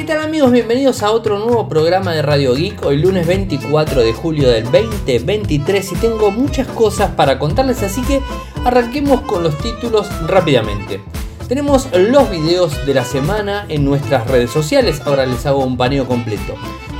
¿Qué 0.00 0.06
tal 0.06 0.22
amigos? 0.22 0.50
Bienvenidos 0.50 1.02
a 1.02 1.10
otro 1.10 1.38
nuevo 1.38 1.68
programa 1.68 2.14
de 2.14 2.22
Radio 2.22 2.54
Geek, 2.54 2.86
hoy 2.86 2.96
lunes 2.96 3.26
24 3.26 4.00
de 4.00 4.14
julio 4.14 4.48
del 4.48 4.64
2023 4.64 5.92
y 5.92 5.94
tengo 5.96 6.30
muchas 6.30 6.66
cosas 6.68 7.10
para 7.10 7.38
contarles, 7.38 7.82
así 7.82 8.00
que 8.04 8.22
arranquemos 8.64 9.20
con 9.20 9.42
los 9.42 9.58
títulos 9.58 10.08
rápidamente. 10.26 11.02
Tenemos 11.48 11.86
los 11.92 12.30
videos 12.30 12.86
de 12.86 12.94
la 12.94 13.04
semana 13.04 13.66
en 13.68 13.84
nuestras 13.84 14.26
redes 14.26 14.50
sociales, 14.50 15.02
ahora 15.04 15.26
les 15.26 15.44
hago 15.44 15.62
un 15.62 15.76
paneo 15.76 16.06
completo. 16.06 16.54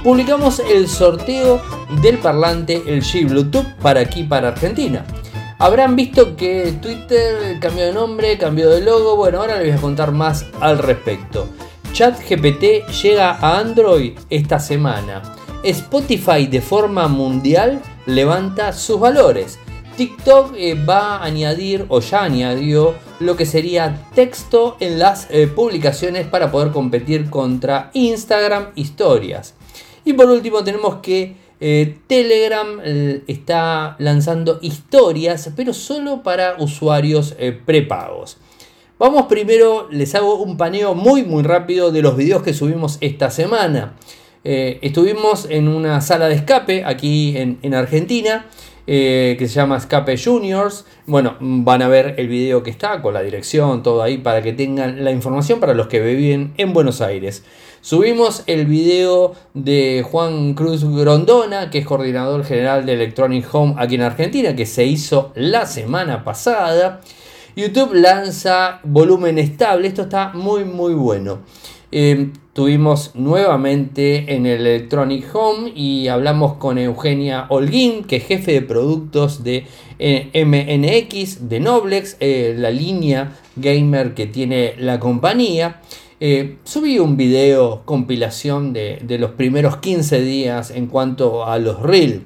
Publicamos 0.04 0.58
el 0.58 0.86
sorteo 0.86 1.62
del 2.02 2.18
parlante 2.18 2.82
el 2.86 3.02
G 3.02 3.26
Bluetooth 3.26 3.76
para 3.80 4.00
aquí, 4.00 4.24
para 4.24 4.48
Argentina. 4.48 5.06
Habrán 5.58 5.96
visto 5.96 6.36
que 6.36 6.74
Twitter 6.82 7.58
cambió 7.60 7.86
de 7.86 7.94
nombre, 7.94 8.36
cambió 8.36 8.68
de 8.68 8.82
logo, 8.82 9.16
bueno, 9.16 9.40
ahora 9.40 9.56
les 9.56 9.68
voy 9.68 9.78
a 9.78 9.80
contar 9.80 10.12
más 10.12 10.44
al 10.60 10.76
respecto. 10.76 11.48
ChatGPT 11.92 12.88
llega 13.02 13.32
a 13.32 13.58
Android 13.58 14.12
esta 14.30 14.60
semana. 14.60 15.22
Spotify 15.64 16.46
de 16.46 16.60
forma 16.60 17.08
mundial 17.08 17.82
levanta 18.06 18.72
sus 18.72 18.98
valores. 19.00 19.58
TikTok 19.96 20.54
eh, 20.56 20.74
va 20.74 21.16
a 21.16 21.24
añadir 21.24 21.86
o 21.88 22.00
ya 22.00 22.22
añadió 22.22 22.94
lo 23.18 23.36
que 23.36 23.44
sería 23.44 24.06
texto 24.14 24.76
en 24.80 24.98
las 24.98 25.26
eh, 25.30 25.48
publicaciones 25.48 26.26
para 26.26 26.50
poder 26.50 26.70
competir 26.72 27.28
contra 27.28 27.90
Instagram 27.92 28.68
historias. 28.76 29.54
Y 30.04 30.12
por 30.12 30.30
último 30.30 30.62
tenemos 30.64 30.96
que 31.02 31.36
eh, 31.60 31.98
Telegram 32.06 32.80
está 33.26 33.96
lanzando 33.98 34.58
historias, 34.62 35.50
pero 35.54 35.74
solo 35.74 36.22
para 36.22 36.54
usuarios 36.58 37.34
prepagos. 37.66 38.38
Vamos 39.00 39.28
primero, 39.30 39.88
les 39.90 40.14
hago 40.14 40.42
un 40.42 40.58
paneo 40.58 40.94
muy 40.94 41.22
muy 41.22 41.42
rápido 41.42 41.90
de 41.90 42.02
los 42.02 42.18
videos 42.18 42.42
que 42.42 42.52
subimos 42.52 42.98
esta 43.00 43.30
semana. 43.30 43.94
Eh, 44.44 44.78
estuvimos 44.82 45.46
en 45.48 45.68
una 45.68 46.02
sala 46.02 46.28
de 46.28 46.34
escape 46.34 46.84
aquí 46.84 47.34
en, 47.34 47.74
Argentina. 47.74 48.44
Eh, 48.86 49.36
que 49.38 49.48
se 49.48 49.54
llama 49.54 49.78
Escape 49.78 50.18
Juniors. 50.22 50.84
Bueno, 51.06 51.36
van 51.40 51.80
a 51.80 51.88
ver 51.88 52.16
el 52.18 52.28
video 52.28 52.62
que 52.62 52.68
está 52.68 53.00
con 53.00 53.14
la 53.14 53.22
dirección, 53.22 53.82
todo 53.82 54.02
ahí 54.02 54.18
para 54.18 54.42
que 54.42 54.52
tengan 54.52 55.02
la 55.02 55.12
información 55.12 55.60
para 55.60 55.72
los 55.72 55.86
que 55.86 56.00
viven 56.00 56.52
en 56.58 56.74
Buenos 56.74 57.00
Aires. 57.00 57.42
Subimos 57.80 58.42
el 58.48 58.66
video 58.66 59.34
de 59.54 60.04
Juan 60.06 60.52
Cruz 60.52 60.84
Grondona, 60.84 61.70
que 61.70 61.78
es 61.78 61.86
coordinador 61.86 62.44
general 62.44 62.84
de 62.84 62.92
Electronic 62.92 63.46
Home 63.50 63.76
aquí 63.78 63.94
en 63.94 64.02
Argentina, 64.02 64.54
que 64.54 64.66
se 64.66 64.84
hizo 64.84 65.32
la 65.36 65.64
semana 65.64 66.22
pasada. 66.22 67.00
YouTube 67.56 67.94
lanza 67.94 68.80
volumen 68.84 69.38
estable. 69.38 69.88
Esto 69.88 70.02
está 70.02 70.32
muy 70.32 70.64
muy 70.64 70.94
bueno. 70.94 71.40
Eh, 71.92 72.30
tuvimos 72.52 73.16
nuevamente 73.16 74.34
en 74.34 74.46
el 74.46 74.64
Electronic 74.64 75.24
Home 75.34 75.72
y 75.74 76.06
hablamos 76.06 76.54
con 76.54 76.78
Eugenia 76.78 77.46
Holguín, 77.48 78.04
que 78.04 78.16
es 78.16 78.26
jefe 78.26 78.52
de 78.52 78.62
productos 78.62 79.42
de 79.42 79.66
eh, 79.98 80.30
MNX, 80.44 81.48
de 81.48 81.58
Noblex, 81.58 82.16
eh, 82.20 82.54
la 82.56 82.70
línea 82.70 83.36
gamer 83.56 84.14
que 84.14 84.26
tiene 84.26 84.74
la 84.78 85.00
compañía. 85.00 85.80
subí 86.64 86.98
un 86.98 87.16
video 87.16 87.82
compilación 87.84 88.72
de, 88.72 89.00
de, 89.02 89.18
los 89.18 89.32
primeros 89.32 89.78
15 89.78 90.20
días 90.20 90.70
en 90.70 90.86
cuanto 90.86 91.44
a 91.46 91.58
los 91.58 91.80
Reels 91.80 92.22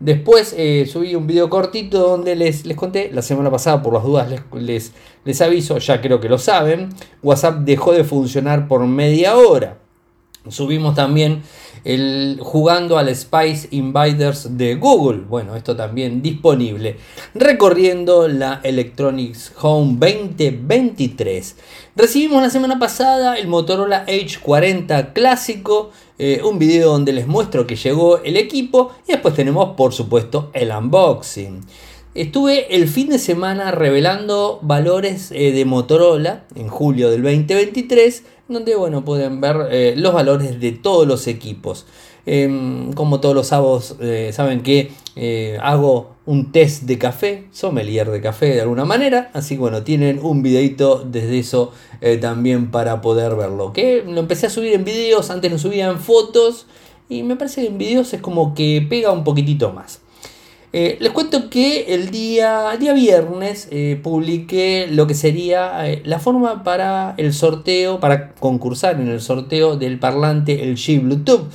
Después 0.00 0.54
eh, 0.56 0.86
subí 0.90 1.14
un 1.14 1.26
video 1.26 1.48
cortito 1.48 2.00
donde 2.00 2.34
les, 2.34 2.66
les, 2.66 2.76
conté, 2.76 3.10
la 3.12 3.22
semana 3.22 3.50
pasada 3.50 3.82
por 3.82 3.94
las 3.94 4.02
dudas 4.02 4.28
les, 4.52 4.92
les, 5.24 5.40
aviso, 5.40 5.78
ya 5.78 6.00
creo 6.00 6.20
que 6.20 6.28
lo 6.28 6.38
saben, 6.38 6.90
WhatsApp 7.22 7.60
dejó 7.60 7.92
de 7.92 8.04
funcionar 8.04 8.68
por 8.68 8.84
media 8.86 9.36
hora. 9.36 9.78
Subimos 10.48 10.94
también 10.94 11.42
el 11.84 12.38
jugando 12.42 12.98
al 12.98 13.14
Spice 13.14 13.68
Invaders 13.70 14.58
de 14.58 14.74
Google. 14.74 15.22
Bueno, 15.26 15.56
esto 15.56 15.74
también 15.74 16.20
disponible. 16.20 16.98
Recorriendo 17.34 18.28
la 18.28 18.60
Electronics 18.62 19.52
Home 19.62 19.96
2023. 19.98 21.56
Recibimos 21.96 22.42
la 22.42 22.50
semana 22.50 22.78
pasada 22.78 23.38
el 23.38 23.46
Motorola 23.46 24.04
H40 24.06 25.14
clásico 25.14 25.92
eh, 26.18 26.42
un 26.44 26.58
video 26.58 26.92
donde 26.92 27.12
les 27.12 27.26
muestro 27.26 27.66
que 27.66 27.74
llegó 27.74 28.18
el 28.22 28.36
equipo 28.36 28.92
y 29.08 29.12
después 29.12 29.34
tenemos 29.34 29.74
por 29.76 29.92
supuesto 29.92 30.50
el 30.52 30.70
unboxing. 30.70 31.62
Estuve 32.14 32.76
el 32.76 32.86
fin 32.86 33.08
de 33.08 33.18
semana 33.18 33.72
revelando 33.72 34.60
valores 34.62 35.32
eh, 35.32 35.50
de 35.50 35.64
Motorola 35.64 36.44
en 36.54 36.68
julio 36.68 37.10
del 37.10 37.22
2023, 37.22 38.22
donde 38.48 38.76
bueno, 38.76 39.04
pueden 39.04 39.40
ver 39.40 39.68
eh, 39.70 39.94
los 39.96 40.12
valores 40.12 40.60
de 40.60 40.72
todos 40.72 41.06
los 41.06 41.26
equipos. 41.26 41.86
Em, 42.26 42.92
como 42.94 43.20
todos 43.20 43.34
los 43.34 43.48
sábados 43.48 43.96
saben 44.32 44.62
que 44.62 44.92
hago 45.60 46.14
un 46.26 46.52
test 46.52 46.84
de 46.84 46.98
café, 46.98 47.44
sommelier 47.52 48.10
de 48.10 48.20
café 48.20 48.46
de 48.46 48.62
alguna 48.62 48.84
manera, 48.84 49.30
así 49.34 49.56
que 49.56 49.60
bueno, 49.60 49.82
tienen 49.82 50.20
un 50.22 50.42
videito 50.42 51.04
desde 51.04 51.38
eso 51.38 51.72
eh, 52.00 52.16
también 52.16 52.70
para 52.70 53.00
poder 53.00 53.34
verlo. 53.36 53.72
Que 53.72 54.04
lo 54.06 54.20
empecé 54.20 54.46
a 54.46 54.50
subir 54.50 54.72
en 54.72 54.84
videos, 54.84 55.30
antes 55.30 55.52
lo 55.52 55.58
subía 55.58 55.88
en 55.88 55.98
fotos 55.98 56.66
y 57.08 57.22
me 57.22 57.36
parece 57.36 57.62
que 57.62 57.68
en 57.68 57.78
videos 57.78 58.14
es 58.14 58.22
como 58.22 58.54
que 58.54 58.84
pega 58.88 59.12
un 59.12 59.24
poquitito 59.24 59.72
más. 59.72 60.00
Eh, 60.76 60.96
les 60.98 61.12
cuento 61.12 61.50
que 61.50 61.94
el 61.94 62.10
día, 62.10 62.76
día 62.80 62.92
viernes 62.94 63.68
eh, 63.70 63.96
publiqué 64.02 64.88
lo 64.90 65.06
que 65.06 65.14
sería 65.14 65.84
la 66.02 66.18
forma 66.18 66.64
para 66.64 67.14
el 67.16 67.32
sorteo, 67.32 68.00
para 68.00 68.34
concursar 68.34 69.00
en 69.00 69.06
el 69.06 69.20
sorteo 69.20 69.76
del 69.76 70.00
parlante 70.00 70.64
el 70.64 70.74
G 70.74 71.00
Bluetooth. 71.00 71.46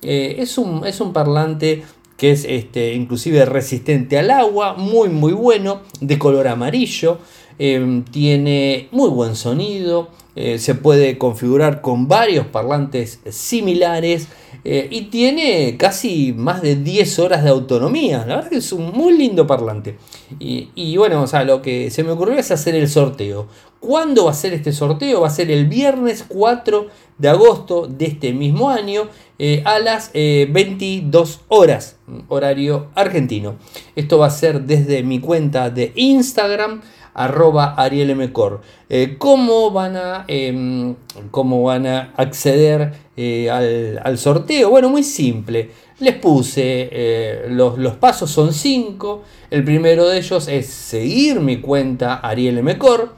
es, 0.00 0.56
un, 0.56 0.86
es 0.86 1.02
un 1.02 1.12
parlante 1.12 1.82
que 2.16 2.30
es 2.30 2.46
este, 2.48 2.94
inclusive 2.94 3.44
resistente 3.44 4.18
al 4.18 4.30
agua, 4.30 4.72
muy 4.74 5.10
muy 5.10 5.34
bueno, 5.34 5.82
de 6.00 6.18
color 6.18 6.48
amarillo, 6.48 7.18
em, 7.58 8.04
tiene 8.04 8.88
muy 8.92 9.10
buen 9.10 9.36
sonido, 9.36 10.08
eh, 10.34 10.58
se 10.58 10.74
puede 10.74 11.18
configurar 11.18 11.82
con 11.82 12.08
varios 12.08 12.46
parlantes 12.46 13.20
similares 13.28 14.28
eh, 14.64 14.88
y 14.90 15.02
tiene 15.02 15.76
casi 15.76 16.32
más 16.32 16.62
de 16.62 16.76
10 16.76 17.18
horas 17.18 17.44
de 17.44 17.50
autonomía. 17.50 18.24
La 18.26 18.36
verdad 18.36 18.50
que 18.50 18.56
es 18.56 18.72
un 18.72 18.92
muy 18.92 19.16
lindo 19.18 19.46
parlante. 19.46 19.98
Y, 20.38 20.96
bueno, 20.96 21.22
o 21.22 21.26
sea, 21.26 21.44
lo 21.44 21.60
que 21.60 21.90
se 21.90 22.02
me 22.02 22.12
ocurrió 22.12 22.38
es 22.38 22.50
hacer 22.50 22.74
el 22.74 22.88
sorteo. 22.88 23.48
¿Cuándo 23.78 24.24
va 24.24 24.30
a 24.30 24.34
ser 24.34 24.54
este 24.54 24.72
sorteo? 24.72 25.20
Va 25.20 25.26
a 25.26 25.30
ser 25.30 25.50
el 25.50 25.66
viernes 25.66 26.24
4 26.26 26.86
de 27.18 27.28
agosto 27.28 27.86
de 27.86 28.06
este 28.06 28.32
mismo 28.32 28.70
año 28.70 29.08
eh, 29.38 29.62
a 29.66 29.80
las 29.80 30.12
22 30.14 31.40
horas, 31.48 31.96
horario 32.28 32.86
argentino. 32.94 33.56
Esto 33.96 34.18
va 34.18 34.28
a 34.28 34.30
ser 34.30 34.62
desde 34.62 35.02
mi 35.02 35.20
cuenta 35.20 35.68
de 35.68 35.92
Instagram 35.94 36.80
arroba 37.14 37.74
arielmcor. 37.76 38.60
Eh, 38.88 39.16
¿cómo, 39.18 39.70
van 39.70 39.96
a, 39.96 40.24
em, 40.28 40.94
¿Cómo 41.30 41.62
van 41.62 41.86
a 41.86 42.12
acceder 42.16 42.92
eh, 43.16 43.50
al, 43.50 44.18
sorteo? 44.18 44.70
Bueno, 44.70 44.88
muy 44.88 45.02
simple. 45.02 45.70
Les 46.00 46.14
puse 46.14 46.88
eh, 46.90 47.46
los, 47.50 47.78
los, 47.78 47.94
pasos, 47.96 48.30
son 48.30 48.52
cinco. 48.52 49.22
El 49.50 49.64
primero 49.64 50.08
de 50.08 50.18
ellos 50.18 50.48
es 50.48 50.66
seguir 50.66 51.40
mi 51.40 51.60
cuenta 51.60 52.16
arielmcor. 52.16 53.14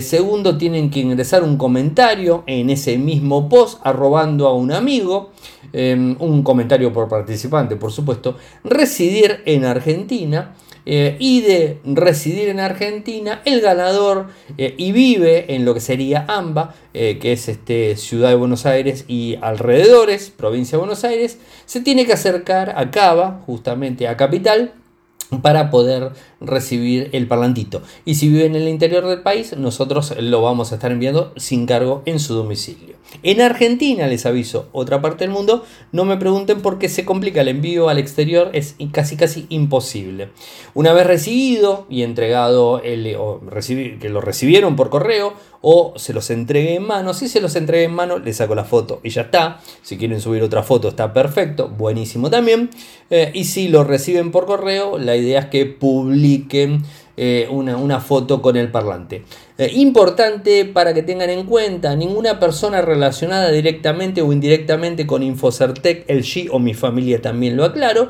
segundo, 0.00 0.58
tienen 0.58 0.90
que 0.90 1.00
ingresar 1.00 1.42
un 1.42 1.56
comentario 1.56 2.44
en 2.46 2.68
ese 2.68 2.98
mismo 2.98 3.48
post 3.48 3.80
arrobando 3.82 4.46
a 4.46 4.54
un 4.54 4.72
amigo. 4.72 5.30
Em, 5.72 6.16
un 6.18 6.42
comentario 6.42 6.92
por 6.92 7.08
participante, 7.08 7.76
por 7.76 7.92
supuesto. 7.92 8.36
Residir 8.64 9.42
en 9.46 9.64
Argentina. 9.64 10.54
Eh, 10.86 11.16
y 11.18 11.42
de 11.42 11.78
residir 11.84 12.48
en 12.48 12.60
Argentina, 12.60 13.42
el 13.44 13.60
ganador 13.60 14.28
eh, 14.56 14.74
y 14.78 14.92
vive 14.92 15.54
en 15.54 15.64
lo 15.64 15.74
que 15.74 15.80
sería 15.80 16.24
AMBA, 16.26 16.74
eh, 16.94 17.18
que 17.20 17.32
es 17.32 17.48
este, 17.48 17.96
Ciudad 17.96 18.30
de 18.30 18.34
Buenos 18.34 18.66
Aires 18.66 19.04
y 19.06 19.36
alrededores, 19.42 20.30
provincia 20.30 20.76
de 20.76 20.80
Buenos 20.80 21.04
Aires, 21.04 21.38
se 21.66 21.80
tiene 21.80 22.06
que 22.06 22.14
acercar 22.14 22.74
a 22.76 22.90
Cava, 22.90 23.42
justamente 23.46 24.08
a 24.08 24.16
Capital, 24.16 24.72
para 25.42 25.70
poder 25.70 26.12
recibir 26.40 27.10
el 27.12 27.26
parlantito. 27.26 27.82
Y 28.04 28.16
si 28.16 28.28
vive 28.28 28.46
en 28.46 28.56
el 28.56 28.68
interior 28.68 29.06
del 29.06 29.22
país, 29.22 29.56
nosotros 29.56 30.14
lo 30.18 30.42
vamos 30.42 30.72
a 30.72 30.76
estar 30.76 30.90
enviando 30.90 31.32
sin 31.36 31.66
cargo 31.66 32.02
en 32.06 32.18
su 32.18 32.34
domicilio. 32.34 32.96
En 33.22 33.40
Argentina, 33.40 34.06
les 34.06 34.24
aviso, 34.24 34.68
otra 34.72 35.02
parte 35.02 35.24
del 35.24 35.32
mundo, 35.32 35.64
no 35.90 36.04
me 36.04 36.16
pregunten 36.16 36.62
por 36.62 36.78
qué 36.78 36.88
se 36.88 37.04
complica 37.04 37.40
el 37.40 37.48
envío 37.48 37.88
al 37.88 37.98
exterior, 37.98 38.50
es 38.52 38.76
casi 38.92 39.16
casi 39.16 39.46
imposible. 39.48 40.30
Una 40.74 40.92
vez 40.92 41.06
recibido 41.06 41.86
y 41.90 42.02
entregado, 42.02 42.80
el, 42.82 43.16
o 43.16 43.40
que 44.00 44.08
lo 44.08 44.20
recibieron 44.20 44.76
por 44.76 44.90
correo, 44.90 45.34
o 45.62 45.94
se 45.96 46.12
los 46.12 46.30
entregue 46.30 46.74
en 46.74 46.86
mano, 46.86 47.12
si 47.12 47.28
se 47.28 47.40
los 47.40 47.54
entregue 47.56 47.84
en 47.84 47.94
mano, 47.94 48.18
les 48.18 48.36
saco 48.36 48.54
la 48.54 48.64
foto 48.64 49.00
y 49.02 49.10
ya 49.10 49.22
está. 49.22 49.60
Si 49.82 49.98
quieren 49.98 50.20
subir 50.20 50.42
otra 50.42 50.62
foto, 50.62 50.88
está 50.88 51.12
perfecto, 51.12 51.68
buenísimo 51.68 52.30
también. 52.30 52.70
Eh, 53.10 53.30
y 53.34 53.44
si 53.44 53.68
lo 53.68 53.84
reciben 53.84 54.30
por 54.30 54.46
correo, 54.46 54.98
la 54.98 55.16
idea 55.16 55.40
es 55.40 55.46
que 55.46 55.66
publiquen 55.66 56.82
una, 57.50 58.00
foto 58.00 58.40
con 58.40 58.56
el 58.56 58.70
parlante. 58.70 59.24
importante 59.74 60.64
para 60.64 60.94
que 60.94 61.02
tengan 61.02 61.28
en 61.28 61.44
cuenta, 61.44 61.94
ninguna 61.94 62.40
persona 62.40 62.80
relacionada 62.80 63.50
directamente 63.50 64.22
o 64.22 64.32
indirectamente 64.32 65.06
con 65.06 65.22
Infocertec, 65.22 66.06
el 66.08 66.22
G 66.22 66.48
o 66.50 66.58
mi 66.58 66.72
familia 66.72 67.20
también 67.20 67.58
lo 67.58 67.64
aclaro, 67.64 68.08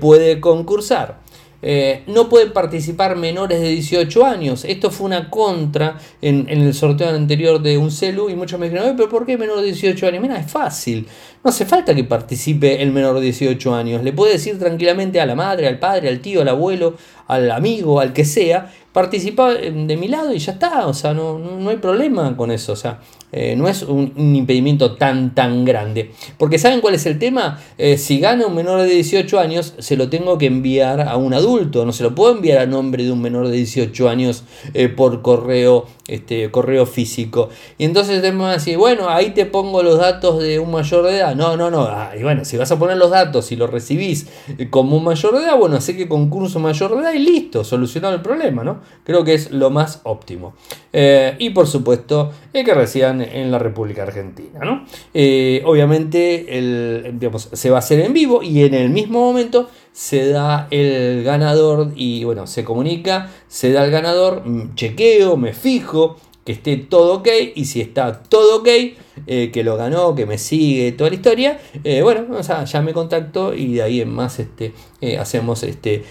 puede 0.00 0.40
concursar. 0.40 1.20
Eh, 1.62 2.04
no 2.06 2.28
pueden 2.28 2.52
participar 2.52 3.16
menores 3.16 3.60
de 3.60 3.68
18 3.68 4.24
años. 4.24 4.64
Esto 4.64 4.90
fue 4.90 5.06
una 5.06 5.28
contra 5.28 5.98
en, 6.22 6.48
el 6.48 6.72
sorteo 6.74 7.08
anterior 7.08 7.60
de 7.60 7.76
un 7.76 7.90
celu 7.90 8.30
y 8.30 8.34
muchos 8.34 8.58
me 8.58 8.70
dijeron, 8.70 8.96
pero 8.96 9.08
¿por 9.08 9.26
qué 9.26 9.36
menor 9.36 9.58
de 9.58 9.66
18 9.66 10.06
años? 10.06 10.22
Mira, 10.22 10.38
es 10.38 10.50
fácil. 10.50 11.06
No 11.44 11.50
hace 11.50 11.66
falta 11.66 11.94
que 11.94 12.04
participe 12.04 12.82
el 12.82 12.92
menor 12.92 13.16
de 13.16 13.22
18 13.22 13.74
años. 13.74 14.02
Le 14.02 14.12
puede 14.12 14.32
decir 14.32 14.58
tranquilamente 14.58 15.20
a 15.20 15.26
la 15.26 15.34
madre, 15.34 15.68
al 15.68 15.78
padre, 15.78 16.08
al 16.08 16.20
tío, 16.20 16.42
al 16.42 16.48
abuelo, 16.48 16.96
al 17.26 17.50
amigo, 17.50 18.00
al 18.00 18.12
que 18.12 18.24
sea, 18.24 18.72
participa 18.92 19.54
de 19.54 19.96
mi 19.96 20.08
lado 20.08 20.32
y 20.32 20.38
ya 20.38 20.52
está. 20.52 20.86
O 20.86 20.94
sea, 20.94 21.14
no, 21.14 21.38
no 21.38 21.70
hay 21.70 21.76
problema 21.76 22.36
con 22.36 22.50
eso. 22.50 22.72
O 22.72 22.76
sea, 22.76 23.00
eh, 23.32 23.54
no 23.56 23.68
es 23.68 23.82
un, 23.82 24.12
impedimento 24.16 24.96
tan 24.96 25.34
tan 25.34 25.64
grande. 25.64 26.12
Porque 26.36 26.58
¿saben 26.58 26.80
cuál 26.80 26.94
es 26.94 27.06
el 27.06 27.18
tema? 27.18 27.60
Eh, 27.78 27.96
si 27.96 28.18
gana 28.18 28.46
un 28.46 28.54
menor 28.54 28.82
de 28.82 28.88
18 28.88 29.38
años, 29.38 29.74
se 29.78 29.96
lo 29.96 30.08
tengo 30.08 30.36
que 30.38 30.46
enviar 30.46 31.00
a 31.00 31.16
un 31.16 31.32
adulto. 31.34 31.84
No 31.84 31.92
se 31.92 32.02
lo 32.02 32.14
puedo 32.14 32.34
enviar 32.34 32.58
a 32.58 32.66
nombre 32.66 33.04
de 33.04 33.12
un 33.12 33.22
menor 33.22 33.48
de 33.48 33.56
18 33.56 34.08
años 34.08 34.44
eh, 34.74 34.88
por 34.88 35.22
correo, 35.22 35.86
este, 36.08 36.50
correo 36.50 36.86
físico. 36.86 37.50
Y 37.78 37.84
entonces 37.84 38.20
te 38.20 38.30
van 38.32 38.40
a 38.42 38.52
decir, 38.54 38.76
bueno, 38.76 39.08
ahí 39.08 39.30
te 39.30 39.46
pongo 39.46 39.82
los 39.82 39.98
datos 39.98 40.42
de 40.42 40.58
un 40.58 40.72
mayor 40.72 41.04
de 41.06 41.18
edad. 41.18 41.36
No, 41.36 41.56
no, 41.56 41.70
no. 41.70 41.82
Ah, 41.82 42.12
y 42.18 42.22
bueno, 42.22 42.44
si 42.44 42.56
vas 42.56 42.70
a 42.72 42.78
poner 42.78 42.96
los 42.96 43.10
datos 43.10 43.52
y 43.52 43.56
lo 43.56 43.68
recibís 43.68 44.26
como 44.70 44.96
un 44.96 45.04
mayor 45.04 45.38
de 45.38 45.44
edad, 45.44 45.56
bueno, 45.56 45.80
sé 45.80 45.96
que 45.96 46.08
concurso 46.08 46.58
mayor 46.58 46.96
de 46.96 47.02
edad 47.02 47.12
y 47.12 47.20
listo, 47.20 47.62
solucionado 47.62 48.14
el 48.14 48.22
problema, 48.22 48.64
¿no? 48.64 48.79
Creo 49.04 49.24
que 49.24 49.34
es 49.34 49.50
lo 49.50 49.70
más 49.70 50.00
óptimo. 50.04 50.54
y 50.92 51.50
por 51.50 51.66
supuesto, 51.66 52.32
el 52.52 52.64
que 52.64 52.74
reciban 52.74 53.20
en 53.20 53.50
la 53.50 53.58
República 53.58 54.02
Argentina. 54.02 54.60
¿no? 54.62 54.84
Eh, 55.14 55.62
obviamente 55.64 56.58
el, 56.58 57.18
se 57.52 57.70
va 57.70 57.76
a 57.76 57.78
hacer 57.80 58.00
en 58.00 58.12
vivo 58.12 58.42
y 58.42 58.64
en 58.64 58.74
el 58.74 58.90
mismo 58.90 59.20
momento 59.20 59.68
se 59.92 60.28
da 60.28 60.68
el 60.70 61.22
ganador 61.24 61.92
y 61.96 62.24
bueno, 62.24 62.46
se 62.46 62.64
comunica, 62.64 63.30
se 63.48 63.72
da 63.72 63.84
el 63.84 63.90
ganador, 63.90 64.46
mm, 64.46 64.74
chequeo, 64.74 65.36
me 65.36 65.52
fijo 65.52 66.16
esté 66.50 66.76
todo 66.76 67.14
ok 67.14 67.28
y 67.54 67.64
si 67.64 67.80
está 67.80 68.22
todo 68.22 68.60
ok, 68.60 68.68
eh, 69.26 69.50
que 69.52 69.64
lo 69.64 69.76
ganó, 69.76 70.14
que 70.14 70.26
me 70.26 70.38
sigue, 70.38 70.92
toda 70.92 71.10
la 71.10 71.16
historia, 71.16 71.60
eh, 71.84 72.02
bueno, 72.02 72.40
ya 72.40 72.82
me 72.82 72.92
contacto 72.92 73.54
y 73.54 73.74
de 73.74 73.82
ahí 73.82 74.00
en 74.00 74.10
más 74.10 74.38
este, 74.38 74.72
hacemos 75.18 75.62
este, 75.62 76.04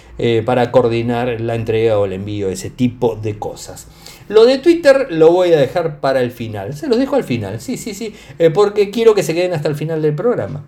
para 0.45 0.71
coordinar 0.71 1.41
la 1.41 1.55
entrega 1.55 1.99
o 1.99 2.05
el 2.05 2.13
envío, 2.13 2.49
ese 2.49 2.69
tipo 2.69 3.15
de 3.15 3.37
cosas. 3.39 3.87
Lo 4.29 4.45
de 4.45 4.59
Twitter 4.59 5.07
lo 5.09 5.31
voy 5.31 5.51
a 5.53 5.59
dejar 5.59 5.99
para 5.99 6.21
el 6.21 6.31
final. 6.31 6.75
Se 6.75 6.87
los 6.87 6.99
dejo 6.99 7.15
al 7.15 7.23
final, 7.23 7.59
sí, 7.59 7.77
sí, 7.77 7.95
sí, 7.95 8.13
eh, 8.37 8.51
porque 8.51 8.91
quiero 8.91 9.15
que 9.15 9.23
se 9.23 9.33
queden 9.33 9.53
hasta 9.53 9.67
el 9.67 9.75
final 9.75 10.03
del 10.03 10.13
programa. 10.13 10.63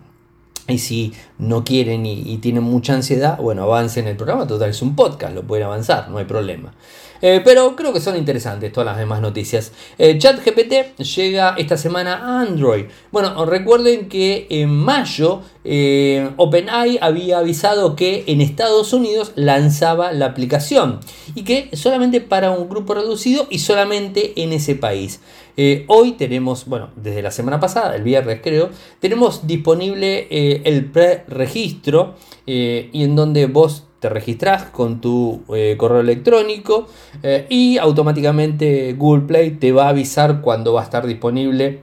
Y 0.68 0.78
si 0.78 1.12
no 1.38 1.64
quieren 1.64 2.04
y, 2.04 2.36
tienen 2.38 2.64
mucha 2.64 2.94
ansiedad, 2.94 3.38
bueno, 3.38 3.62
avancen 3.62 4.08
el 4.08 4.16
programa. 4.16 4.48
Total, 4.48 4.70
es 4.70 4.82
un 4.82 4.96
podcast, 4.96 5.34
lo 5.34 5.44
pueden 5.44 5.66
avanzar, 5.66 6.08
no 6.08 6.18
hay 6.18 6.24
problema. 6.24 6.74
Eh, 7.22 7.40
pero 7.44 7.76
creo 7.76 7.92
que 7.92 8.00
son 8.00 8.16
interesantes 8.16 8.72
todas 8.72 8.86
las 8.86 8.98
demás 8.98 9.20
noticias. 9.20 9.72
Eh, 9.96 10.18
ChatGPT 10.18 10.98
llega 10.98 11.54
esta 11.56 11.76
semana 11.76 12.16
a 12.16 12.40
Android. 12.40 12.86
Bueno, 13.12 13.46
recuerden 13.46 14.08
que 14.08 14.48
en 14.50 14.70
mayo 14.70 15.40
eh, 15.64 16.28
OpenAI 16.36 16.98
había 17.00 17.38
avisado 17.38 17.94
que 17.94 18.24
en 18.26 18.40
Estados 18.40 18.92
Unidos 18.92 19.32
lanzaba 19.36 20.10
la 20.12 20.26
aplicación 20.26 20.98
y 21.36 21.44
que 21.44 21.70
solamente 21.74 22.20
para 22.20 22.50
un 22.50 22.68
grupo 22.68 22.94
reducido 22.94 23.46
y 23.48 23.60
solamente 23.60 24.42
en 24.42 24.52
ese 24.52 24.74
país. 24.74 25.20
hoy 25.86 26.12
tenemos, 26.12 26.64
bueno, 26.66 26.90
desde 26.96 27.22
la 27.22 27.30
semana 27.30 27.60
pasada, 27.60 27.94
el 27.94 28.02
viernes 28.02 28.40
creo, 28.42 28.70
tenemos 29.00 29.46
disponible 29.46 30.26
el 30.64 30.86
pre-registro 30.86 32.14
y 32.46 33.04
en 33.04 33.14
donde 33.14 33.46
vos 33.46 33.84
te 34.02 34.08
registras 34.08 34.64
con 34.64 35.00
tu 35.00 35.42
eh, 35.54 35.76
correo 35.78 36.00
electrónico 36.00 36.88
eh, 37.22 37.46
y 37.48 37.78
automáticamente 37.78 38.94
Google 38.94 39.28
Play 39.28 39.50
te 39.52 39.70
va 39.70 39.84
a 39.84 39.90
avisar 39.90 40.40
cuando 40.40 40.72
va 40.72 40.80
a 40.80 40.84
estar 40.84 41.06
disponible 41.06 41.82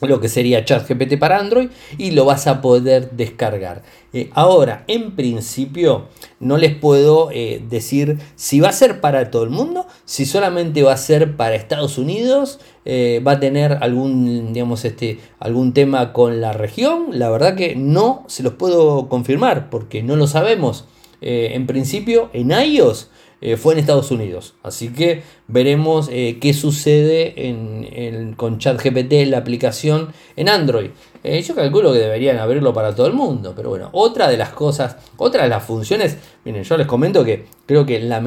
lo 0.00 0.18
que 0.18 0.30
sería 0.30 0.64
ChatGPT 0.64 1.18
para 1.18 1.38
Android 1.38 1.68
y 1.98 2.12
lo 2.12 2.24
vas 2.24 2.46
a 2.46 2.62
poder 2.62 3.10
descargar. 3.10 3.82
Eh, 4.14 4.30
ahora, 4.32 4.84
en 4.86 5.14
principio, 5.14 6.06
no 6.38 6.56
les 6.56 6.74
puedo 6.74 7.28
decir 7.28 8.16
si 8.36 8.60
va 8.60 8.70
a 8.70 8.72
ser 8.72 9.02
para 9.02 9.30
todo 9.30 9.44
el 9.44 9.50
mundo, 9.50 9.86
si 10.06 10.24
solamente 10.24 10.82
va 10.82 10.94
a 10.94 10.96
ser 10.96 11.36
para 11.36 11.56
Estados 11.56 11.98
Unidos, 11.98 12.58
va 12.86 13.32
a 13.32 13.40
tener 13.40 13.76
algún, 13.82 14.54
digamos, 14.54 14.86
este, 14.86 15.20
algún 15.38 15.74
tema 15.74 16.14
con 16.14 16.40
la 16.40 16.54
región. 16.54 17.08
La 17.10 17.28
verdad 17.28 17.54
que 17.54 17.76
no 17.76 18.24
se 18.28 18.42
los 18.42 18.54
puedo 18.54 19.10
confirmar 19.10 19.68
porque 19.68 20.02
no 20.02 20.16
lo 20.16 20.26
sabemos. 20.26 20.86
Eh, 21.20 21.50
en 21.54 21.66
principio 21.66 22.30
en 22.32 22.50
iOS 22.50 23.10
eh, 23.40 23.56
fue 23.56 23.74
en 23.74 23.80
Estados 23.80 24.10
Unidos. 24.10 24.54
Así 24.62 24.88
que 24.88 25.22
veremos 25.48 26.08
eh, 26.12 26.38
qué 26.40 26.52
sucede 26.52 27.48
en, 27.48 28.34
con 28.34 28.58
ChatGPT, 28.58 29.26
la 29.26 29.38
aplicación 29.38 30.12
en 30.36 30.48
Android. 30.48 30.90
yo 31.24 31.54
calculo 31.54 31.92
que 31.92 31.98
deberían 31.98 32.38
abrirlo 32.38 32.72
para 32.74 32.94
todo 32.94 33.06
el 33.06 33.14
mundo. 33.14 33.54
Pero 33.56 33.70
bueno, 33.70 33.88
otra 33.92 34.28
de 34.28 34.36
las 34.36 34.50
cosas, 34.50 34.96
otra 35.16 35.44
de 35.44 35.48
las 35.48 35.64
funciones, 35.64 36.18
miren, 36.44 36.64
yo 36.64 36.76
les 36.76 36.86
comento 36.86 37.24
que 37.24 37.46
creo 37.66 37.86
que 37.86 38.00
la, 38.00 38.22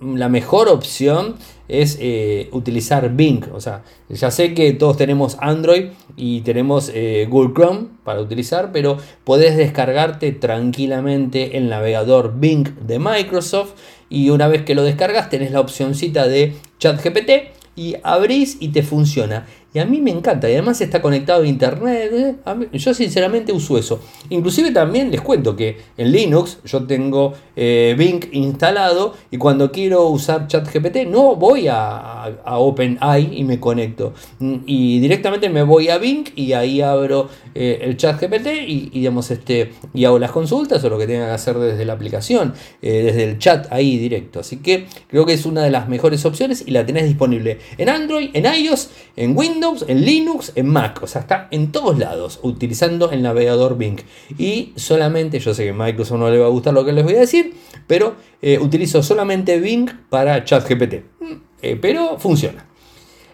la 0.00 0.28
mejor 0.28 0.68
opción 0.68 1.36
es 1.68 1.98
eh, 2.00 2.48
utilizar 2.52 3.14
Bing. 3.14 3.44
O 3.52 3.60
sea, 3.60 3.82
ya 4.08 4.30
sé 4.30 4.54
que 4.54 4.72
todos 4.72 4.96
tenemos 4.96 5.36
Android 5.40 5.88
y 6.16 6.40
tenemos 6.40 6.90
eh, 6.94 7.26
Google 7.30 7.54
Chrome 7.54 7.86
para 8.04 8.20
utilizar, 8.20 8.72
pero 8.72 8.98
podés 9.24 9.56
descargarte 9.56 10.32
tranquilamente 10.32 11.56
el 11.58 11.68
navegador 11.68 12.34
Bing 12.38 12.68
de 12.86 12.98
Microsoft 12.98 13.74
y 14.08 14.30
una 14.30 14.48
vez 14.48 14.62
que 14.62 14.74
lo 14.74 14.82
descargas 14.82 15.28
tenés 15.28 15.52
la 15.52 15.60
opcióncita 15.60 16.26
de 16.26 16.54
ChatGPT 16.78 17.30
y 17.76 17.96
abrís 18.02 18.56
y 18.60 18.68
te 18.68 18.82
funciona. 18.82 19.46
Y 19.74 19.80
a 19.80 19.84
mí 19.84 20.00
me 20.00 20.10
encanta. 20.10 20.48
Y 20.48 20.54
además 20.54 20.80
está 20.80 21.02
conectado 21.02 21.42
a 21.42 21.46
internet. 21.46 22.10
¿eh? 22.12 22.36
yo 22.72 22.94
sinceramente 22.94 23.52
uso 23.52 23.76
eso. 23.76 24.00
Inclusive 24.30 24.70
también 24.70 25.10
les 25.10 25.20
cuento 25.20 25.54
que 25.54 25.76
en 25.96 26.10
Linux 26.10 26.58
yo 26.64 26.86
tengo 26.86 27.34
eh, 27.54 27.94
Bing 27.98 28.24
instalado. 28.32 29.14
Y 29.30 29.36
cuando 29.36 29.70
quiero 29.70 30.06
usar 30.06 30.46
ChatGPT 30.46 31.06
no 31.06 31.36
voy 31.36 31.66
a, 31.68 32.38
OpenAI 32.46 33.38
y 33.38 33.44
me 33.44 33.60
conecto. 33.60 34.14
Mm, 34.38 34.56
y 34.64 35.00
directamente 35.00 35.50
me 35.50 35.62
voy 35.62 35.90
a 35.90 35.98
Bing 35.98 36.24
y 36.34 36.54
ahí 36.54 36.80
abro 36.80 37.28
eh, 37.54 37.80
el 37.82 37.98
ChatGPT 37.98 38.46
y, 38.66 38.90
y, 38.92 39.00
digamos, 39.00 39.30
este, 39.30 39.72
y 39.92 40.06
hago 40.06 40.18
las 40.18 40.30
consultas 40.30 40.82
o 40.82 40.88
lo 40.88 40.98
que 40.98 41.06
tenga 41.06 41.26
que 41.26 41.32
hacer 41.32 41.58
desde 41.58 41.84
la 41.84 41.92
aplicación. 41.92 42.54
desde 42.80 43.24
el 43.24 43.38
chat 43.38 43.70
ahí 43.70 43.98
directo. 43.98 44.40
Así 44.40 44.56
que 44.56 44.86
creo 45.08 45.26
que 45.26 45.34
es 45.34 45.44
una 45.44 45.62
de 45.62 45.70
las 45.70 45.88
mejores 45.88 46.24
opciones 46.24 46.64
y 46.66 46.70
la 46.70 46.86
tenés 46.86 47.04
disponible 47.04 47.58
en 47.76 47.90
Android, 47.90 48.30
en 48.32 48.46
iOS, 48.46 48.90
en 49.16 49.36
Windows 49.36 49.57
en 49.86 50.04
Linux, 50.04 50.52
en 50.54 50.68
Mac. 50.68 51.02
O 51.02 51.06
sea, 51.06 51.22
está 51.22 51.48
en 51.50 51.72
todos 51.72 51.98
lados 51.98 52.38
utilizando 52.42 53.10
el 53.10 53.22
navegador 53.22 53.76
Bing. 53.76 54.00
Y 54.38 54.72
solamente, 54.76 55.38
yo 55.40 55.54
sé 55.54 55.64
que 55.64 55.70
a 55.70 55.74
Microsoft 55.74 56.18
no 56.18 56.30
le 56.30 56.38
va 56.38 56.46
a 56.46 56.50
gustar 56.50 56.74
lo 56.74 56.84
que 56.84 56.92
les 56.92 57.04
voy 57.04 57.14
a 57.14 57.20
decir, 57.20 57.54
pero 57.86 58.14
eh, 58.40 58.58
utilizo 58.58 59.02
solamente 59.02 59.58
Bing 59.60 59.90
para 60.08 60.44
ChatGPT. 60.44 60.94
Mm, 61.20 61.32
eh, 61.62 61.78
pero 61.80 62.18
funciona. 62.18 62.66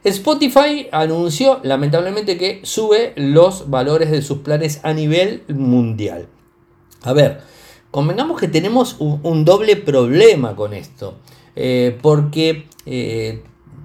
Spotify 0.03 0.89
anunció 0.93 1.61
lamentablemente 1.63 2.37
que 2.37 2.61
sube 2.63 3.13
los 3.17 3.71
valores 3.71 4.11
de 4.11 4.21
sus 4.21 4.39
planes 4.39 4.81
a 4.83 4.93
nivel 4.93 5.45
mundial. 5.49 6.29
A 7.03 7.13
ver, 7.13 7.41
convengamos 7.91 8.39
que 8.39 8.49
tenemos 8.49 8.97
un, 8.99 9.45
doble 9.45 9.77
problema 9.77 10.57
con 10.57 10.75
esto. 10.75 11.19
Eh, 11.57 11.97
porque 12.03 12.67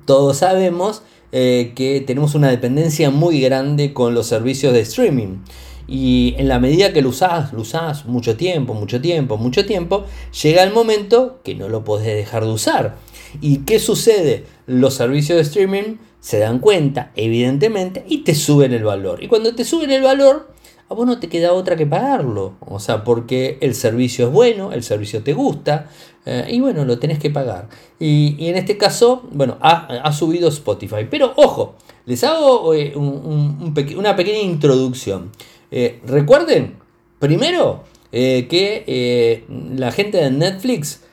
todos 0.06 0.38
sabemos 0.38 1.04
eh, 1.32 1.74
que 1.76 2.02
tenemos 2.02 2.36
una 2.36 2.50
dependencia 2.50 3.10
muy 3.10 3.40
grande 3.42 3.94
con 3.94 4.14
los 4.14 4.28
servicios 4.28 4.74
de 4.74 4.82
streaming. 4.82 5.38
Y 5.88 6.36
en 6.38 6.48
la 6.48 6.60
medida 6.60 6.94
que 6.94 7.02
lo 7.02 7.10
usás, 7.10 7.52
lo 7.52 7.62
usás 7.62 8.06
mucho 8.06 8.38
tiempo, 8.38 8.76
mucho 8.76 9.02
tiempo, 9.02 9.38
mucho 9.38 9.66
tiempo, 9.66 10.06
llega 10.42 10.64
el 10.64 10.72
momento 10.72 11.40
que 11.44 11.56
no 11.56 11.68
lo 11.68 11.84
podés 11.84 12.16
dejar 12.16 12.46
de 12.46 12.52
usar. 12.52 12.96
¿Y 13.42 13.60
qué 13.60 13.80
sucede? 13.80 14.46
Los 14.68 14.96
servicios 14.96 15.38
de 15.38 15.44
streaming 15.44 15.98
se 16.20 16.40
dan 16.40 16.60
cuenta, 16.60 17.12
evidentemente, 17.16 18.06
y 18.08 18.20
te 18.20 18.36
suben 18.36 18.74
el 18.74 18.84
valor. 18.84 19.24
Y 19.24 19.28
cuando 19.28 19.56
te 19.56 19.66
suben 19.66 19.90
el 19.92 20.04
valor, 20.04 20.52
a 20.90 20.96
vos 20.96 21.06
no 21.06 21.20
te 21.20 21.30
queda 21.30 21.54
otra 21.54 21.76
que 21.76 21.86
pagarlo. 21.86 22.56
O 22.62 22.80
sea, 22.80 23.04
porque 23.04 23.58
el 23.62 23.76
servicio 23.76 24.28
es 24.28 24.34
bueno, 24.34 24.74
el 24.74 24.84
servicio 24.84 25.22
te 25.24 25.34
gusta, 25.34 25.88
eh, 26.26 26.46
y 26.50 26.60
bueno, 26.60 26.84
lo 26.86 27.00
tenés 27.00 27.20
que 27.20 27.30
pagar. 27.30 27.70
Y, 28.00 28.48
en 28.48 28.56
este 28.56 28.78
caso, 28.78 29.24
bueno, 29.32 29.58
ha, 29.62 30.12
subido 30.12 30.50
Spotify. 30.50 31.08
Pero 31.10 31.34
ojo, 31.36 31.76
les 32.06 32.24
hago 32.24 32.74
eh, 32.74 32.94
una 32.96 34.16
pequeña 34.16 34.40
introducción. 34.40 35.32
Eh, 35.72 36.02
recuerden, 36.06 36.76
primero, 37.20 37.84
que 38.12 39.46
la 39.76 39.92
gente 39.92 40.18
de 40.18 40.32
Netflix 40.32 41.04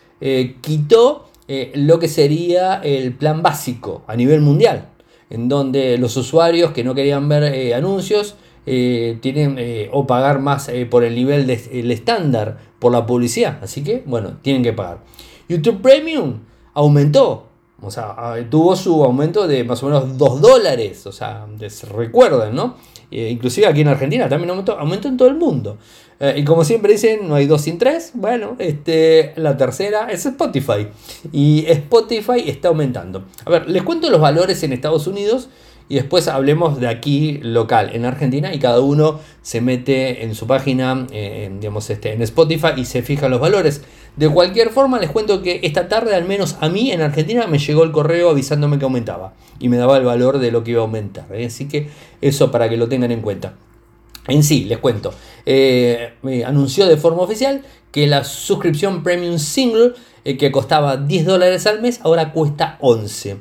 quitó 0.62 1.28
lo 1.74 1.98
que 1.98 2.08
sería 2.08 2.80
el 2.82 3.12
plan 3.14 3.42
básico 3.42 4.02
a 4.06 4.16
nivel 4.16 4.40
mundial, 4.40 4.88
en 5.28 5.50
donde 5.50 5.98
los 5.98 6.16
usuarios 6.16 6.72
que 6.72 6.84
no 6.84 6.94
querían 6.94 7.28
ver 7.28 7.74
anuncios 7.74 8.36
tienen 8.66 9.58
o 9.92 10.06
pagar 10.06 10.40
más 10.40 10.70
por 10.90 11.04
el 11.04 11.14
nivel 11.14 11.46
del 11.46 11.90
estándar 11.90 12.58
por 12.78 12.92
la 12.92 13.06
publicidad. 13.06 13.58
Así 13.62 13.82
que, 13.82 14.02
bueno, 14.04 14.38
tienen 14.42 14.62
que 14.62 14.72
pagar. 14.72 14.98
YouTube 15.48 15.80
Premium 15.80 16.40
aumentó. 16.74 17.46
O 17.80 17.90
sea, 17.90 18.34
tuvo 18.50 18.74
su 18.74 19.04
aumento 19.04 19.46
de 19.46 19.62
más 19.64 19.82
o 19.82 19.86
menos 19.86 20.18
2 20.18 20.40
dólares. 20.40 21.06
O 21.06 21.12
sea, 21.12 21.46
recuerden, 21.94 22.54
¿no? 22.54 22.76
Eh, 23.10 23.28
inclusive 23.30 23.66
aquí 23.66 23.82
en 23.82 23.88
Argentina 23.88 24.28
también 24.28 24.50
aumentó, 24.50 24.78
aumentó 24.78 25.08
en 25.08 25.16
todo 25.16 25.28
el 25.28 25.36
mundo. 25.36 25.78
Eh, 26.18 26.34
y 26.38 26.44
como 26.44 26.64
siempre 26.64 26.92
dicen, 26.92 27.28
no 27.28 27.34
hay 27.34 27.46
dos 27.46 27.62
sin 27.62 27.78
tres. 27.78 28.12
Bueno, 28.14 28.56
este, 28.58 29.32
la 29.36 29.56
tercera 29.56 30.08
es 30.10 30.24
Spotify. 30.26 30.88
Y 31.32 31.66
Spotify 31.66 32.44
está 32.46 32.68
aumentando. 32.68 33.24
A 33.44 33.50
ver, 33.50 33.68
les 33.68 33.82
cuento 33.82 34.10
los 34.10 34.20
valores 34.20 34.62
en 34.62 34.72
Estados 34.72 35.06
Unidos 35.06 35.48
y 35.88 35.94
después 35.94 36.26
hablemos 36.26 36.80
de 36.80 36.88
aquí 36.88 37.38
local, 37.42 37.90
en 37.92 38.04
Argentina, 38.04 38.52
y 38.52 38.58
cada 38.58 38.80
uno 38.80 39.20
se 39.42 39.60
mete 39.60 40.24
en 40.24 40.34
su 40.34 40.46
página, 40.46 41.06
eh, 41.12 41.50
digamos, 41.60 41.88
este, 41.90 42.12
en 42.12 42.22
Spotify 42.22 42.70
y 42.76 42.84
se 42.84 43.02
fija 43.02 43.28
los 43.28 43.40
valores. 43.40 43.82
De 44.16 44.28
cualquier 44.28 44.70
forma, 44.70 44.98
les 44.98 45.10
cuento 45.10 45.42
que 45.42 45.60
esta 45.62 45.88
tarde, 45.88 46.14
al 46.14 46.24
menos 46.24 46.56
a 46.60 46.68
mí 46.68 46.90
en 46.90 47.02
Argentina, 47.02 47.46
me 47.46 47.58
llegó 47.58 47.84
el 47.84 47.92
correo 47.92 48.30
avisándome 48.30 48.78
que 48.78 48.84
aumentaba 48.84 49.34
y 49.60 49.68
me 49.68 49.76
daba 49.76 49.96
el 49.96 50.04
valor 50.04 50.38
de 50.38 50.50
lo 50.50 50.64
que 50.64 50.72
iba 50.72 50.80
a 50.80 50.84
aumentar. 50.84 51.26
¿eh? 51.32 51.46
Así 51.46 51.68
que 51.68 51.88
eso 52.20 52.50
para 52.50 52.68
que 52.68 52.76
lo 52.76 52.88
tengan 52.88 53.12
en 53.12 53.20
cuenta. 53.20 53.54
En 54.26 54.42
sí, 54.42 54.64
les 54.64 54.78
cuento, 54.78 55.14
eh, 55.44 56.14
anunció 56.44 56.86
de 56.88 56.96
forma 56.96 57.22
oficial 57.22 57.62
que 57.92 58.08
la 58.08 58.24
suscripción 58.24 59.04
Premium 59.04 59.38
Single, 59.38 59.92
que 60.24 60.50
costaba 60.50 60.96
10 60.96 61.26
dólares 61.26 61.64
al 61.68 61.80
mes, 61.80 62.00
ahora 62.02 62.32
cuesta 62.32 62.76
11. 62.80 63.36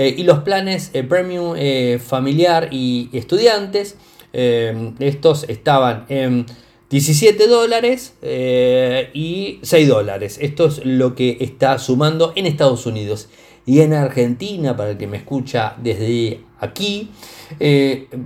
Eh, 0.00 0.14
y 0.16 0.22
los 0.22 0.38
planes 0.44 0.92
eh, 0.94 1.02
premium 1.02 1.56
eh, 1.58 1.98
familiar 1.98 2.68
y 2.70 3.10
estudiantes, 3.12 3.96
estos 4.32 5.44
estaban 5.48 6.04
en 6.08 6.46
17 6.90 7.48
dólares 7.48 8.14
y 8.22 9.58
6 9.62 9.88
dólares. 9.88 10.38
Esto 10.40 10.66
es 10.66 10.84
lo 10.84 11.16
que 11.16 11.38
está 11.40 11.78
sumando 11.80 12.32
en 12.36 12.46
Estados 12.46 12.86
Unidos. 12.86 13.28
Y 13.66 13.80
en 13.80 13.94
Argentina, 13.94 14.76
para 14.76 14.90
el 14.90 14.98
que 14.98 15.08
me 15.08 15.16
escucha 15.16 15.74
desde 15.82 16.42
aquí, 16.60 17.10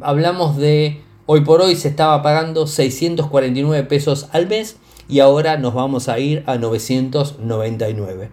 hablamos 0.02 0.58
de 0.58 1.00
hoy 1.24 1.40
por 1.40 1.62
hoy 1.62 1.76
se 1.76 1.88
estaba 1.88 2.20
pagando 2.22 2.66
649 2.66 3.84
pesos 3.84 4.28
al 4.32 4.48
mes 4.48 4.76
y 5.08 5.20
ahora 5.20 5.56
nos 5.56 5.72
vamos 5.72 6.10
a 6.10 6.18
ir 6.18 6.42
a 6.46 6.58
999 6.58 8.30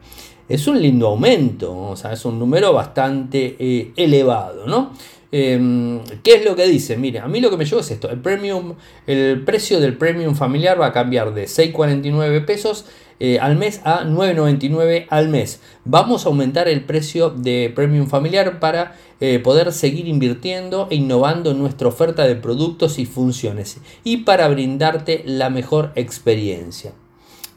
es 0.50 0.68
un 0.68 0.82
lindo 0.82 1.08
aumento, 1.08 1.78
o 1.78 1.96
sea, 1.96 2.12
es 2.12 2.26
un 2.26 2.40
número 2.40 2.74
bastante 2.74 3.56
eh, 3.60 3.94
elevado, 3.96 4.66
¿no? 4.66 4.92
Em, 5.32 6.00
¿Qué 6.24 6.34
es 6.34 6.46
lo 6.46 6.56
que 6.56 6.66
dice? 6.66 6.98
Mire, 6.98 7.20
a 7.20 7.28
mí 7.28 7.40
lo 7.40 7.52
que 7.52 7.58
me 7.58 7.66
llevó 7.66 7.82
es 7.82 7.92
esto, 7.92 8.10
el, 8.10 8.20
premium, 8.20 8.74
el 9.06 9.44
precio 9.46 9.80
del 9.80 9.96
premium 9.96 10.34
familiar 10.34 10.82
va 10.82 10.88
a 10.88 10.92
cambiar 10.92 11.36
de 11.36 11.46
6,49 11.46 12.46
pesos 12.46 12.86
eh, 13.20 13.38
al 13.40 13.56
mes 13.56 13.82
a 13.84 14.06
9,99 14.06 15.06
al 15.10 15.30
mes. 15.30 15.62
Vamos 15.86 16.26
a 16.26 16.30
aumentar 16.30 16.68
el 16.68 16.84
precio 16.84 17.30
de 17.30 17.72
premium 17.76 18.08
familiar 18.08 18.60
para 18.60 18.96
eh, 19.20 19.38
poder 19.40 19.72
seguir 19.72 20.08
invirtiendo 20.08 20.88
e 20.90 20.96
innovando 20.96 21.52
en 21.52 21.60
nuestra 21.60 21.90
oferta 21.90 22.26
de 22.26 22.36
productos 22.36 22.98
y 22.98 23.06
funciones 23.06 23.78
y 24.04 24.18
para 24.18 24.48
brindarte 24.48 25.22
la 25.26 25.52
mejor 25.52 25.92
experiencia. 25.96 26.94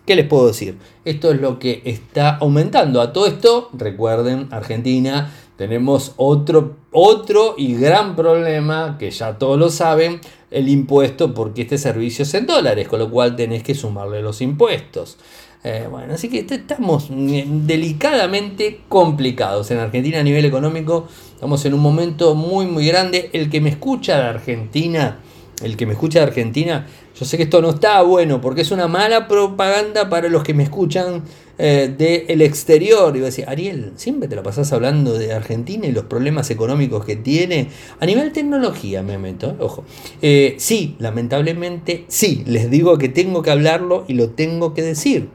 ¿Qué 0.06 0.16
les 0.16 0.26
puedo 0.26 0.48
decir? 0.48 0.78
Esto 1.04 1.30
es 1.30 1.40
lo 1.40 1.58
que 1.58 1.82
está 1.84 2.36
aumentando. 2.36 3.00
A 3.00 3.12
todo 3.12 3.26
esto, 3.26 3.70
recuerden, 3.72 4.48
Argentina, 4.50 5.32
tenemos 5.56 6.14
otro, 6.16 6.76
otro 6.90 7.54
y 7.56 7.74
gran 7.74 8.16
problema, 8.16 8.96
que 8.98 9.12
ya 9.12 9.38
todos 9.38 9.58
lo 9.58 9.70
saben, 9.70 10.20
el 10.50 10.68
impuesto, 10.68 11.32
porque 11.32 11.62
este 11.62 11.78
servicio 11.78 12.24
es 12.24 12.34
en 12.34 12.46
dólares, 12.46 12.88
con 12.88 12.98
lo 12.98 13.10
cual 13.10 13.36
tenés 13.36 13.62
que 13.62 13.76
sumarle 13.76 14.22
los 14.22 14.40
impuestos. 14.40 15.18
Eh, 15.62 15.86
bueno, 15.88 16.14
así 16.14 16.28
que 16.28 16.40
estamos 16.40 17.06
delicadamente 17.08 18.80
complicados 18.88 19.70
en 19.70 19.78
Argentina 19.78 20.18
a 20.18 20.24
nivel 20.24 20.44
económico. 20.44 21.06
Estamos 21.34 21.64
en 21.64 21.74
un 21.74 21.80
momento 21.80 22.34
muy, 22.34 22.66
muy 22.66 22.86
grande. 22.88 23.30
El 23.32 23.48
que 23.48 23.60
me 23.60 23.70
escucha 23.70 24.16
de 24.18 24.24
Argentina, 24.24 25.20
el 25.62 25.76
que 25.76 25.86
me 25.86 25.92
escucha 25.92 26.20
de 26.20 26.26
Argentina, 26.26 26.86
yo 27.18 27.24
sé 27.24 27.36
que 27.36 27.44
esto 27.44 27.60
no 27.62 27.70
está 27.70 28.02
bueno 28.02 28.40
porque 28.40 28.62
es 28.62 28.70
una 28.70 28.88
mala 28.88 29.28
propaganda 29.28 30.08
para 30.08 30.28
los 30.28 30.42
que 30.42 30.54
me 30.54 30.62
escuchan 30.62 31.22
eh, 31.58 31.94
del 31.96 32.42
exterior. 32.42 33.08
Y 33.10 33.18
voy 33.18 33.22
a 33.22 33.26
decir, 33.26 33.44
Ariel, 33.46 33.92
siempre 33.96 34.28
te 34.28 34.34
la 34.34 34.42
pasás 34.42 34.72
hablando 34.72 35.18
de 35.18 35.32
Argentina 35.32 35.86
y 35.86 35.92
los 35.92 36.04
problemas 36.04 36.50
económicos 36.50 37.04
que 37.04 37.16
tiene. 37.16 37.68
A 38.00 38.06
nivel 38.06 38.32
tecnología, 38.32 39.02
me 39.02 39.18
meto, 39.18 39.50
eh, 39.50 39.56
ojo. 39.60 39.84
Eh, 40.22 40.56
sí, 40.58 40.96
lamentablemente, 40.98 42.04
sí, 42.08 42.42
les 42.46 42.70
digo 42.70 42.98
que 42.98 43.08
tengo 43.08 43.42
que 43.42 43.50
hablarlo 43.50 44.04
y 44.08 44.14
lo 44.14 44.30
tengo 44.30 44.74
que 44.74 44.82
decir. 44.82 45.28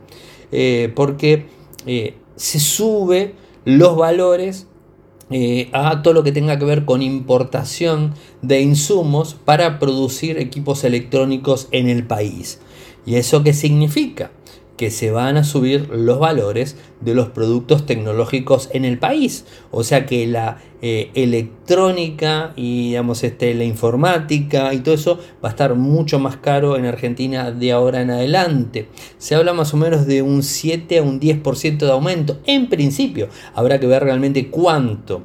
porque 0.95 1.45
se 2.35 2.59
sube 2.59 3.33
los 3.63 3.95
valores 3.97 4.67
eh, 5.29 5.69
a 5.73 6.01
todo 6.01 6.13
lo 6.13 6.23
que 6.23 6.31
tenga 6.31 6.57
que 6.57 6.65
ver 6.65 6.85
con 6.85 7.01
importación 7.01 8.13
de 8.41 8.61
insumos 8.61 9.33
para 9.33 9.79
producir 9.79 10.37
equipos 10.37 10.83
electrónicos 10.83 11.67
en 11.71 11.89
el 11.89 12.05
país. 12.05 12.59
¿Y 13.05 13.15
eso 13.15 13.43
qué 13.43 13.53
significa? 13.53 14.31
Que 14.77 14.91
se 14.91 15.11
van 15.11 15.37
a 15.37 15.43
subir 15.43 15.89
los 15.89 16.19
valores 16.19 16.77
de 17.01 17.13
los 17.13 17.29
productos 17.29 17.85
tecnológicos 17.85 18.69
en 18.73 18.85
el 18.85 18.99
país. 18.99 19.45
O 19.71 19.83
sea 19.83 20.05
que 20.05 20.27
la 20.27 20.59
eh, 20.81 21.09
electrónica 21.15 22.53
y 22.55 22.89
digamos, 22.89 23.23
este, 23.23 23.55
la 23.55 23.63
informática 23.63 24.73
y 24.75 24.79
todo 24.79 24.93
eso 24.93 25.19
va 25.43 25.49
a 25.49 25.51
estar 25.51 25.73
mucho 25.73 26.19
más 26.19 26.37
caro 26.37 26.77
en 26.77 26.85
Argentina 26.85 27.51
de 27.51 27.71
ahora 27.71 28.01
en 28.01 28.11
adelante. 28.11 28.87
Se 29.17 29.33
habla 29.33 29.53
más 29.53 29.73
o 29.73 29.77
menos 29.77 30.05
de 30.05 30.21
un 30.21 30.43
7 30.43 30.99
a 30.99 31.03
un 31.03 31.19
10% 31.19 31.77
de 31.79 31.91
aumento. 31.91 32.39
En 32.45 32.69
principio, 32.69 33.29
habrá 33.55 33.79
que 33.79 33.87
ver 33.87 34.03
realmente 34.03 34.49
cuánto. 34.49 35.23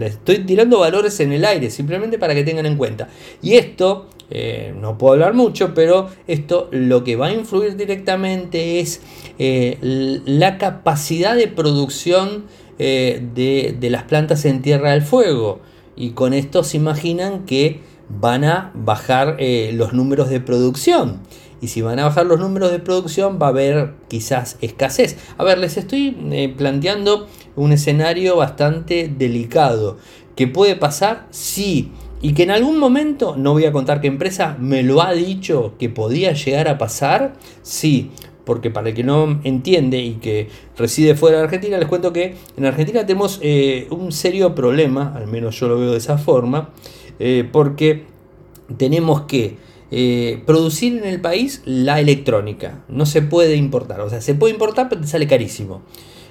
Estoy 0.00 0.38
tirando 0.38 0.80
valores 0.80 1.20
en 1.20 1.32
el 1.32 1.44
aire, 1.44 1.70
simplemente 1.70 2.18
para 2.18 2.34
que 2.34 2.44
tengan 2.44 2.64
en 2.64 2.76
cuenta. 2.76 3.08
Y 3.42 3.54
esto 3.54 4.08
eh, 4.30 4.74
no 4.78 4.98
puedo 4.98 5.14
hablar 5.14 5.34
mucho, 5.34 5.72
pero 5.74 6.08
esto 6.26 6.68
lo 6.72 7.04
que 7.04 7.16
va 7.16 7.26
a 7.26 7.32
influir 7.32 7.76
directamente 7.76 8.80
es 8.80 9.00
eh, 9.38 9.78
la 10.24 10.58
capacidad 10.58 11.36
de 11.36 11.48
producción 11.48 12.44
eh, 12.78 13.24
de, 13.34 13.90
las 13.90 14.04
plantas 14.04 14.44
en 14.44 14.62
Tierra 14.62 14.92
del 14.92 15.02
Fuego. 15.02 15.60
Y 15.96 16.10
con 16.10 16.34
esto 16.34 16.64
se 16.64 16.76
imaginan 16.76 17.46
que 17.46 17.80
van 18.08 18.44
a 18.44 18.70
bajar 18.74 19.38
los 19.72 19.92
números 19.94 20.28
de 20.28 20.40
producción. 20.40 21.20
Y 21.62 21.68
si 21.68 21.80
van 21.80 21.98
a 21.98 22.04
bajar 22.04 22.26
los 22.26 22.38
números 22.38 22.70
de 22.70 22.80
producción 22.80 23.38
va 23.40 23.46
a 23.46 23.50
haber 23.50 23.94
quizás 24.08 24.58
escasez. 24.60 25.16
A 25.38 25.44
ver, 25.44 25.56
les 25.56 25.78
estoy 25.78 26.54
planteando 26.58 27.28
un 27.56 27.72
escenario 27.72 28.36
bastante 28.36 29.08
delicado. 29.08 29.96
¿Qué 30.36 30.46
puede 30.46 30.76
pasar 30.76 31.26
si 31.30 31.92
y 32.22 32.32
que 32.32 32.44
en 32.44 32.50
algún 32.50 32.78
momento, 32.78 33.36
no 33.36 33.52
voy 33.52 33.66
a 33.66 33.72
contar 33.72 34.00
qué 34.00 34.08
empresa, 34.08 34.56
me 34.58 34.82
lo 34.82 35.02
ha 35.02 35.12
dicho 35.12 35.74
que 35.78 35.88
podía 35.88 36.32
llegar 36.32 36.68
a 36.68 36.78
pasar, 36.78 37.34
sí, 37.62 38.10
porque 38.44 38.70
para 38.70 38.88
el 38.88 38.94
que 38.94 39.02
no 39.02 39.40
entiende 39.44 39.98
y 39.98 40.14
que 40.14 40.48
reside 40.78 41.14
fuera 41.14 41.38
de 41.38 41.44
Argentina, 41.44 41.78
les 41.78 41.88
cuento 41.88 42.12
que 42.12 42.36
en 42.56 42.64
Argentina 42.64 43.04
tenemos 43.04 43.40
eh, 43.42 43.88
un 43.90 44.12
serio 44.12 44.54
problema, 44.54 45.12
al 45.14 45.26
menos 45.26 45.58
yo 45.58 45.68
lo 45.68 45.78
veo 45.78 45.90
de 45.90 45.98
esa 45.98 46.16
forma, 46.16 46.70
eh, 47.18 47.46
porque 47.50 48.04
tenemos 48.78 49.22
que 49.22 49.56
eh, 49.90 50.42
producir 50.46 50.96
en 50.96 51.04
el 51.04 51.20
país 51.20 51.62
la 51.64 52.00
electrónica, 52.00 52.84
no 52.88 53.04
se 53.04 53.20
puede 53.20 53.56
importar, 53.56 54.00
o 54.00 54.08
sea, 54.08 54.20
se 54.20 54.34
puede 54.34 54.52
importar 54.52 54.88
pero 54.88 55.00
te 55.00 55.06
sale 55.06 55.26
carísimo. 55.26 55.82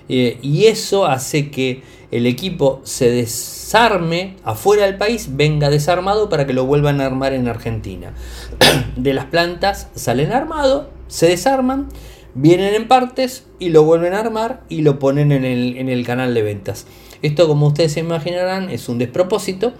y 0.07 0.65
eso 0.65 1.05
hace 1.05 1.49
que 1.49 1.81
el 2.11 2.25
equipo 2.25 2.81
se 2.83 3.09
desarme 3.09 4.35
afuera 4.43 4.85
del 4.85 4.97
país, 4.97 5.29
venga 5.31 5.69
desarmado 5.69 6.29
para 6.29 6.45
que 6.45 6.53
lo 6.53 6.65
vuelvan 6.65 7.01
a 7.01 7.05
armar 7.05 7.33
en 7.33 7.47
Argentina. 7.47 8.13
De 8.95 9.13
las 9.13 9.25
plantas 9.25 9.89
salen 9.95 10.31
armado, 10.31 10.89
se 11.07 11.27
desarman, 11.27 11.89
vienen 12.33 12.73
en 12.73 12.87
partes 12.87 13.45
y 13.59 13.69
lo 13.69 13.83
vuelven 13.83 14.13
a 14.13 14.19
armar 14.19 14.63
y 14.69 14.81
lo 14.81 14.99
ponen 14.99 15.31
en 15.31 15.45
el, 15.45 15.77
en 15.77 15.89
el 15.89 16.05
canal 16.05 16.33
de 16.33 16.41
ventas. 16.41 16.85
Esto, 17.21 17.47
como 17.47 17.67
ustedes 17.67 17.93
se 17.93 18.01
imaginarán, 18.01 18.69
es 18.69 18.89
un 18.89 18.97
despropósito 18.97 19.73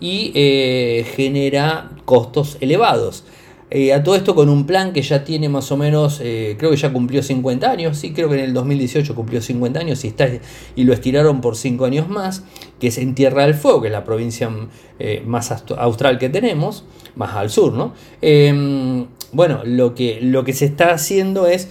y 0.00 0.32
eh, 0.34 1.06
genera 1.14 1.90
costos 2.04 2.56
elevados. 2.60 3.24
Eh, 3.72 3.92
a 3.92 4.02
todo 4.02 4.16
esto 4.16 4.34
con 4.34 4.48
un 4.48 4.66
plan 4.66 4.92
que 4.92 5.00
ya 5.00 5.22
tiene 5.22 5.48
más 5.48 5.70
o 5.70 5.76
menos, 5.76 6.20
eh, 6.20 6.56
creo 6.58 6.72
que 6.72 6.76
ya 6.76 6.92
cumplió 6.92 7.22
50 7.22 7.70
años, 7.70 7.98
sí, 7.98 8.12
creo 8.12 8.28
que 8.28 8.34
en 8.34 8.44
el 8.44 8.52
2018 8.52 9.14
cumplió 9.14 9.40
50 9.40 9.78
años 9.78 10.04
y, 10.04 10.08
está, 10.08 10.28
y 10.74 10.82
lo 10.82 10.92
estiraron 10.92 11.40
por 11.40 11.56
5 11.56 11.84
años 11.84 12.08
más, 12.08 12.42
que 12.80 12.88
es 12.88 12.98
en 12.98 13.14
Tierra 13.14 13.44
del 13.44 13.54
Fuego, 13.54 13.80
que 13.82 13.86
es 13.86 13.92
la 13.92 14.02
provincia 14.02 14.50
eh, 14.98 15.22
más 15.24 15.52
austral 15.78 16.18
que 16.18 16.28
tenemos, 16.28 16.84
más 17.14 17.36
al 17.36 17.48
sur, 17.48 17.72
¿no? 17.72 17.94
Em, 18.20 19.06
bueno, 19.32 19.60
lo 19.64 19.94
que, 19.94 20.18
lo 20.20 20.42
que 20.42 20.52
se 20.52 20.64
está 20.64 20.92
haciendo 20.92 21.46
es 21.46 21.68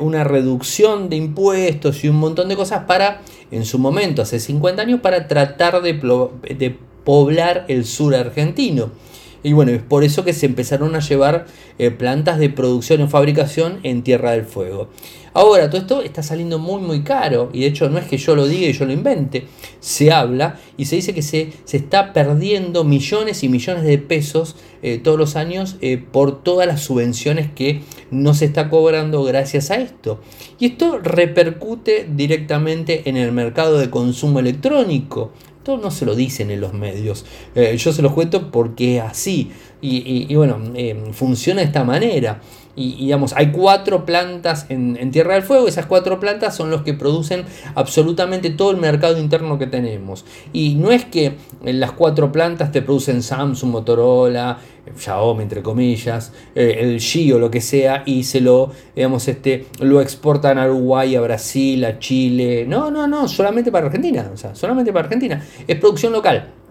una 0.00 0.24
reducción 0.24 1.08
de 1.08 1.16
impuestos 1.16 2.04
y 2.04 2.08
un 2.08 2.16
montón 2.16 2.50
de 2.50 2.54
cosas 2.54 2.84
para, 2.84 3.22
en 3.50 3.64
su 3.64 3.78
momento, 3.78 4.20
hace 4.20 4.38
50 4.38 4.82
años, 4.82 5.00
para 5.00 5.26
tratar 5.26 5.80
de, 5.80 5.94
de 5.94 6.76
poblar 7.02 7.64
el 7.68 7.86
sur 7.86 8.14
argentino. 8.14 8.90
Y 9.44 9.52
bueno, 9.52 9.70
es 9.70 9.82
por 9.82 10.02
eso 10.02 10.24
que 10.24 10.32
se 10.32 10.46
empezaron 10.46 10.96
a 10.96 11.00
llevar 11.00 11.46
eh, 11.78 11.90
plantas 11.92 12.38
de 12.38 12.48
producción 12.48 13.02
y 13.02 13.06
fabricación 13.06 13.78
en 13.82 14.02
Tierra 14.02 14.32
del 14.32 14.46
Fuego. 14.46 14.88
Ahora, 15.36 15.68
todo 15.68 15.80
esto 15.80 16.02
está 16.02 16.22
saliendo 16.22 16.60
muy 16.60 16.80
muy 16.80 17.02
caro 17.02 17.50
y 17.52 17.60
de 17.60 17.66
hecho 17.66 17.90
no 17.90 17.98
es 17.98 18.06
que 18.06 18.16
yo 18.16 18.36
lo 18.36 18.46
diga 18.46 18.68
y 18.68 18.72
yo 18.72 18.86
lo 18.86 18.92
invente, 18.92 19.48
se 19.80 20.12
habla 20.12 20.60
y 20.76 20.84
se 20.84 20.94
dice 20.96 21.12
que 21.12 21.22
se, 21.22 21.52
se 21.64 21.76
está 21.76 22.12
perdiendo 22.12 22.84
millones 22.84 23.42
y 23.42 23.48
millones 23.48 23.82
de 23.82 23.98
pesos 23.98 24.54
eh, 24.82 24.98
todos 25.02 25.18
los 25.18 25.34
años 25.34 25.76
eh, 25.80 25.96
por 25.96 26.44
todas 26.44 26.68
las 26.68 26.82
subvenciones 26.82 27.50
que 27.50 27.82
no 28.12 28.32
se 28.32 28.44
está 28.44 28.70
cobrando 28.70 29.24
gracias 29.24 29.72
a 29.72 29.76
esto. 29.76 30.20
Y 30.60 30.66
esto 30.66 31.00
repercute 31.02 32.08
directamente 32.08 33.08
en 33.08 33.16
el 33.16 33.32
mercado 33.32 33.78
de 33.78 33.90
consumo 33.90 34.38
electrónico. 34.38 35.32
Esto 35.64 35.78
no 35.78 35.90
se 35.90 36.04
lo 36.04 36.14
dicen 36.14 36.50
en 36.50 36.60
los 36.60 36.74
medios. 36.74 37.24
Eh, 37.54 37.74
yo 37.78 37.90
se 37.90 38.02
los 38.02 38.12
cuento 38.12 38.50
porque 38.50 38.98
es 38.98 39.02
así. 39.02 39.50
Y, 39.80 40.34
bueno, 40.34 40.60
eh, 40.74 40.94
funciona 41.12 41.62
de 41.62 41.68
esta 41.68 41.84
manera. 41.84 42.42
Y, 42.76 42.96
digamos, 42.96 43.32
hay 43.34 43.52
cuatro 43.52 44.04
plantas 44.04 44.66
en, 44.68 45.10
Tierra 45.10 45.34
del 45.34 45.42
Fuego. 45.42 45.68
Esas 45.68 45.86
cuatro 45.86 46.18
plantas 46.18 46.56
son 46.56 46.70
los 46.70 46.82
que 46.82 46.94
producen 46.94 47.44
absolutamente 47.74 48.50
todo 48.50 48.70
el 48.70 48.78
mercado 48.78 49.18
interno 49.18 49.58
que 49.58 49.66
tenemos. 49.66 50.24
Y 50.52 50.74
no 50.74 50.90
es 50.90 51.04
que 51.04 51.34
en 51.64 51.80
las 51.80 51.92
cuatro 51.92 52.32
plantas 52.32 52.72
te 52.72 52.82
producen 52.82 53.22
Samsung, 53.22 53.70
Motorola, 53.70 54.58
Xiaomi, 54.96 55.42
entre 55.44 55.62
comillas, 55.62 56.32
eh, 56.54 56.78
el 56.80 56.98
G 56.98 57.32
o 57.34 57.38
lo 57.38 57.50
que 57.50 57.60
sea, 57.60 58.02
y 58.04 58.24
se 58.24 58.40
lo, 58.40 58.70
digamos, 58.94 59.26
este, 59.28 59.66
lo 59.80 60.00
exportan 60.00 60.58
a 60.58 60.66
Uruguay, 60.66 61.14
a 61.16 61.20
Brasil, 61.20 61.84
a 61.84 61.98
Chile. 61.98 62.66
No, 62.66 62.90
no, 62.90 63.06
no, 63.06 63.28
solamente 63.28 63.70
para 63.70 63.86
Argentina. 63.86 64.30
O 64.32 64.36
sea, 64.36 64.54
solamente 64.54 64.92
para 64.92 65.04
Argentina. 65.04 65.44
Es 65.66 65.78
producción 65.78 66.12
local. 66.12 66.63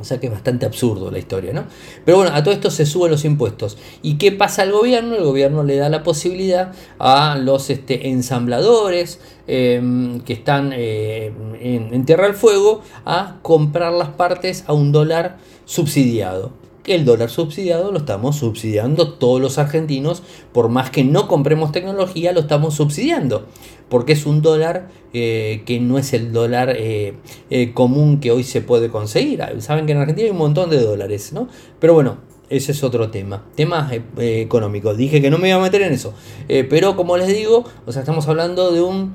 O 0.00 0.04
sea 0.04 0.20
que 0.20 0.26
es 0.26 0.32
bastante 0.32 0.64
absurdo 0.64 1.10
la 1.10 1.18
historia, 1.18 1.52
¿no? 1.52 1.64
Pero 2.04 2.18
bueno, 2.18 2.32
a 2.34 2.42
todo 2.42 2.54
esto 2.54 2.70
se 2.70 2.86
suben 2.86 3.10
los 3.10 3.24
impuestos. 3.24 3.78
¿Y 4.02 4.16
qué 4.16 4.30
pasa 4.30 4.62
al 4.62 4.72
gobierno? 4.72 5.16
El 5.16 5.24
gobierno 5.24 5.64
le 5.64 5.76
da 5.76 5.88
la 5.88 6.02
posibilidad 6.02 6.72
a 6.98 7.36
los 7.36 7.68
este, 7.70 8.08
ensambladores 8.08 9.20
em, 9.46 10.20
que 10.20 10.34
están 10.34 10.72
eh, 10.72 11.32
en, 11.60 11.92
en 11.92 12.04
Tierra 12.04 12.26
del 12.26 12.34
Fuego 12.34 12.82
a 13.04 13.38
comprar 13.42 13.92
las 13.92 14.10
partes 14.10 14.64
a 14.68 14.72
un 14.72 14.92
dólar 14.92 15.38
subsidiado 15.64 16.67
el 16.94 17.04
dólar 17.04 17.30
subsidiado 17.30 17.92
lo 17.92 17.98
estamos 17.98 18.36
subsidiando 18.36 19.14
todos 19.14 19.40
los 19.40 19.58
argentinos, 19.58 20.22
por 20.52 20.68
más 20.68 20.90
que 20.90 21.04
no 21.04 21.28
compremos 21.28 21.72
tecnología, 21.72 22.32
lo 22.32 22.40
estamos 22.40 22.74
subsidiando, 22.74 23.46
porque 23.88 24.12
es 24.12 24.26
un 24.26 24.42
dólar 24.42 24.88
eh, 25.12 25.62
que 25.64 25.80
no 25.80 25.98
es 25.98 26.12
el 26.12 26.32
dólar 26.32 26.74
eh, 26.76 27.14
eh, 27.50 27.72
común 27.72 28.20
que 28.20 28.30
hoy 28.30 28.44
se 28.44 28.60
puede 28.60 28.90
conseguir. 28.90 29.42
Saben 29.58 29.86
que 29.86 29.92
en 29.92 29.98
Argentina 29.98 30.26
hay 30.26 30.32
un 30.32 30.38
montón 30.38 30.70
de 30.70 30.80
dólares, 30.80 31.32
¿no? 31.32 31.48
Pero 31.80 31.94
bueno, 31.94 32.18
ese 32.50 32.72
es 32.72 32.82
otro 32.82 33.10
tema. 33.10 33.44
Temas 33.54 33.92
económicos. 34.18 34.96
Dije 34.96 35.20
que 35.20 35.30
no 35.30 35.38
me 35.38 35.48
iba 35.48 35.58
a 35.58 35.62
meter 35.62 35.82
en 35.82 35.92
eso. 35.92 36.14
pero 36.46 36.96
como 36.96 37.16
les 37.16 37.28
digo, 37.28 37.64
o 37.86 37.92
sea, 37.92 38.00
estamos 38.00 38.26
hablando 38.28 38.70
de 38.72 38.80
un 38.80 39.12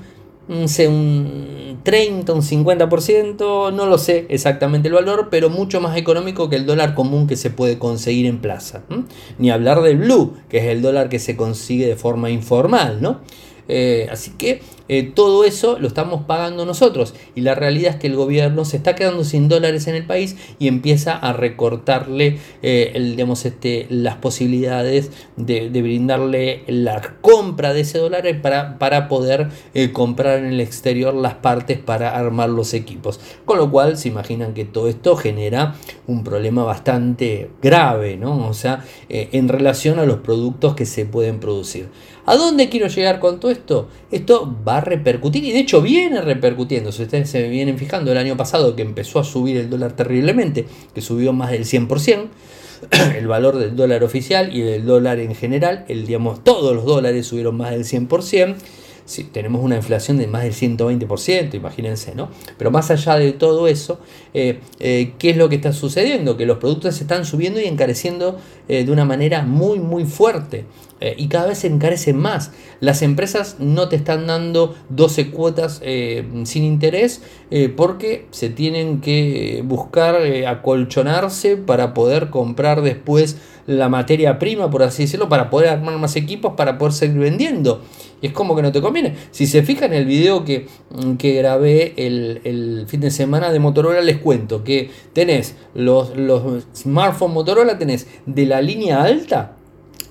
un 0.48 1.80
30, 1.84 2.34
un 2.34 2.42
50%, 2.42 3.74
no 3.74 3.86
lo 3.86 3.98
sé 3.98 4.26
exactamente 4.30 4.88
el 4.88 4.94
valor, 4.94 5.30
pero 5.32 5.50
mucho 5.50 5.82
más 5.82 5.98
económico 5.98 6.50
que 6.50 6.56
el 6.56 6.66
dólar 6.66 6.96
común 6.96 7.28
que 7.28 7.36
se 7.36 7.50
puede 7.50 7.78
conseguir 7.78 8.26
en 8.26 8.40
plaza. 8.40 8.84
Ni 9.38 9.52
hablar 9.52 9.82
del 9.82 9.98
blue, 9.98 10.34
que 10.50 10.58
es 10.58 10.66
el 10.66 10.82
dólar 10.82 11.10
que 11.10 11.20
se 11.20 11.36
consigue 11.36 11.88
de 11.88 11.96
forma 11.96 12.30
informal, 12.30 13.02
¿no? 13.02 13.22
Eh, 13.68 14.08
así 14.12 14.32
que 14.32 14.62
eh, 14.90 15.04
todo 15.04 15.46
eso 15.46 15.80
lo 15.80 15.88
estamos 15.88 16.24
pagando 16.24 16.66
nosotros 16.66 17.16
y 17.36 17.42
la 17.42 17.56
realidad 17.56 17.94
es 17.94 18.00
que 18.00 18.08
el 18.08 18.18
gobierno 18.18 18.66
se 18.66 18.76
está 18.76 18.96
quedando 18.96 19.24
sin 19.24 19.48
dólares 19.48 19.88
en 19.88 19.96
el 19.96 20.06
país 20.06 20.36
y 20.60 20.68
empieza 20.68 21.16
a 21.16 21.32
recortarle 21.32 22.40
eh, 22.62 22.92
el, 22.96 23.18
este, 23.20 23.88
las 23.90 24.18
posibilidades 24.18 25.12
de, 25.38 25.70
brindarle 25.70 26.64
la 26.68 27.02
compra 27.22 27.74
de 27.74 27.82
ese 27.82 27.98
dólar 27.98 28.24
para, 28.42 28.78
para 28.78 29.08
poder 29.08 29.50
comprar 29.92 30.40
en 30.40 30.46
el 30.46 30.62
exterior 30.62 31.14
las 31.14 31.36
partes 31.36 31.78
para 31.78 32.18
armar 32.18 32.50
los 32.50 32.74
equipos. 32.74 33.20
Con 33.46 33.58
lo 33.58 33.70
cual 33.70 33.98
se 33.98 34.08
imaginan 34.08 34.54
que 34.54 34.66
todo 34.66 34.88
esto 34.88 35.16
genera 35.16 35.76
un 36.08 36.24
problema 36.24 36.64
bastante 36.64 37.50
grave, 37.62 38.18
¿no? 38.18 38.48
O 38.48 38.54
sea, 38.54 38.86
en 39.10 39.50
relación 39.50 40.00
a 40.00 40.06
los 40.06 40.18
productos 40.18 40.76
que 40.76 40.86
se 40.86 41.06
pueden 41.06 41.40
producir. 41.40 41.90
¿A 42.26 42.38
dónde 42.38 42.70
quiero 42.70 42.88
llegar 42.88 43.20
con 43.20 43.40
todo 43.40 43.52
esto? 43.52 43.90
Esto 44.10 44.56
va 44.66 44.78
a 44.78 44.82
repercutir 44.82 45.44
y 45.44 45.52
de 45.52 45.60
hecho 45.60 45.82
viene 45.82 46.22
repercutiendo. 46.22 46.92
Si 46.94 47.04
ustedes 47.04 47.30
se 47.30 47.50
vienen 47.50 47.78
fijando 47.78 48.12
el 48.14 48.18
año 48.18 48.38
pasado 48.38 48.76
que 48.76 48.82
empezó 48.82 49.20
a 49.20 49.26
subir 49.26 49.58
el 49.58 49.70
dólar 49.70 49.94
terriblemente, 49.94 50.66
que 50.96 51.02
subió 51.02 51.34
más 51.34 51.52
del 51.52 51.66
100%, 51.66 52.28
el 53.18 53.28
valor 53.28 53.58
del 53.58 53.76
dólar 53.76 54.04
oficial 54.06 54.56
y 54.56 54.62
del 54.62 54.86
dólar 54.86 55.20
en 55.20 55.36
general, 55.36 55.84
el, 55.90 56.06
digamos, 56.06 56.44
todos 56.44 56.74
los 56.74 56.86
dólares 56.86 57.28
subieron 57.28 57.58
más 57.58 57.72
del 57.72 57.84
100% 57.84 58.56
si 59.06 59.26
tenemos 59.26 59.64
una 59.64 59.76
inflación 59.76 60.18
de 60.18 60.28
más 60.28 60.44
del 60.44 60.54
120%, 60.54 61.56
imagínense, 61.56 62.16
¿no? 62.16 62.30
Pero 62.58 62.72
más 62.72 62.90
allá 62.92 63.16
de 63.18 63.34
todo 63.34 63.68
eso, 63.68 64.00
eh, 64.34 64.60
eh, 64.80 65.14
¿qué 65.18 65.32
es 65.32 65.38
lo 65.38 65.50
que 65.50 65.56
está 65.56 65.74
sucediendo? 65.74 66.38
Que 66.38 66.46
los 66.46 66.58
productos 66.58 66.96
se 66.96 67.04
están 67.04 67.26
subiendo 67.26 67.60
y 67.60 67.66
encareciendo 67.66 68.38
eh, 68.68 68.86
de 68.86 68.92
una 68.92 69.06
manera 69.06 69.44
muy, 69.44 69.80
muy 69.80 70.06
fuerte. 70.06 70.66
Y 71.18 71.28
cada 71.28 71.48
vez 71.48 71.60
se 71.60 71.68
encarecen 71.68 72.18
más. 72.18 72.52
Las 72.80 73.02
empresas 73.02 73.58
no 73.60 73.90
te 73.90 73.96
están 73.96 74.28
dando 74.28 74.76
12 74.90 75.32
cuotas 75.32 75.82
sin 76.44 76.64
interés 76.64 77.22
porque 77.76 78.28
se 78.32 78.50
tienen 78.50 79.02
que 79.02 79.62
buscar 79.66 80.18
acolchonarse 80.48 81.58
para 81.58 81.94
poder 81.94 82.30
comprar 82.30 82.82
después 82.82 83.38
la 83.66 83.90
materia 83.90 84.40
prima, 84.40 84.70
por 84.70 84.84
así 84.84 85.04
decirlo, 85.04 85.30
para 85.30 85.50
poder 85.50 85.70
armar 85.70 85.98
más 85.98 86.16
equipos, 86.16 86.54
para 86.56 86.78
poder 86.78 86.94
seguir 86.94 87.20
vendiendo. 87.20 87.82
Y 88.22 88.28
es 88.28 88.34
como 88.34 88.56
que 88.56 88.62
no 88.62 88.72
te 88.72 88.82
conviene. 88.82 89.16
Si 89.32 89.48
se 89.48 89.64
fijan 89.64 89.94
en 89.94 90.00
el 90.00 90.06
video 90.06 90.44
que, 90.44 90.68
mm, 90.92 91.14
que 91.14 91.34
grabé 91.34 91.94
el, 91.98 92.86
fin 92.88 93.02
de 93.02 93.12
semana 93.12 93.52
de 93.52 93.60
Motorola, 93.60 94.02
les 94.02 94.18
cuento 94.18 94.64
que 94.64 94.92
tenés 95.14 95.56
los, 95.74 96.16
los 96.16 96.64
smartphones 96.76 97.34
Motorola, 97.34 97.78
tenés 97.78 98.08
de 98.26 98.46
la 98.46 98.62
línea 98.62 99.04
alta, 99.04 99.58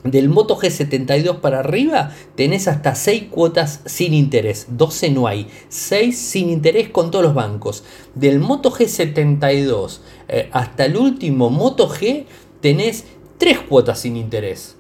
del 0.05 0.29
Moto 0.29 0.59
G72 0.59 1.41
para 1.41 1.61
arriba 1.61 2.11
tenés 2.35 2.67
hasta 2.67 2.95
6 2.95 3.25
cuotas 3.31 3.81
sin 3.85 4.15
interés, 4.15 4.67
12 4.71 5.11
no 5.11 5.27
hay, 5.27 5.49
6 5.69 6.19
sin 6.19 6.51
interés 6.51 6.89
con 6.89 7.11
todos 7.11 7.25
los 7.25 7.35
bancos. 7.35 7.85
Del 8.15 8.41
Moto 8.41 8.73
G72 8.73 10.01
eh, 10.29 10.49
hasta 10.53 10.87
el 10.87 10.97
último 10.97 11.51
Moto 11.51 11.89
G 11.89 12.25
tenés 12.61 13.05
tres 13.39 13.61
cuotas 13.61 14.01
sin 14.01 14.17
interés. 14.17 14.77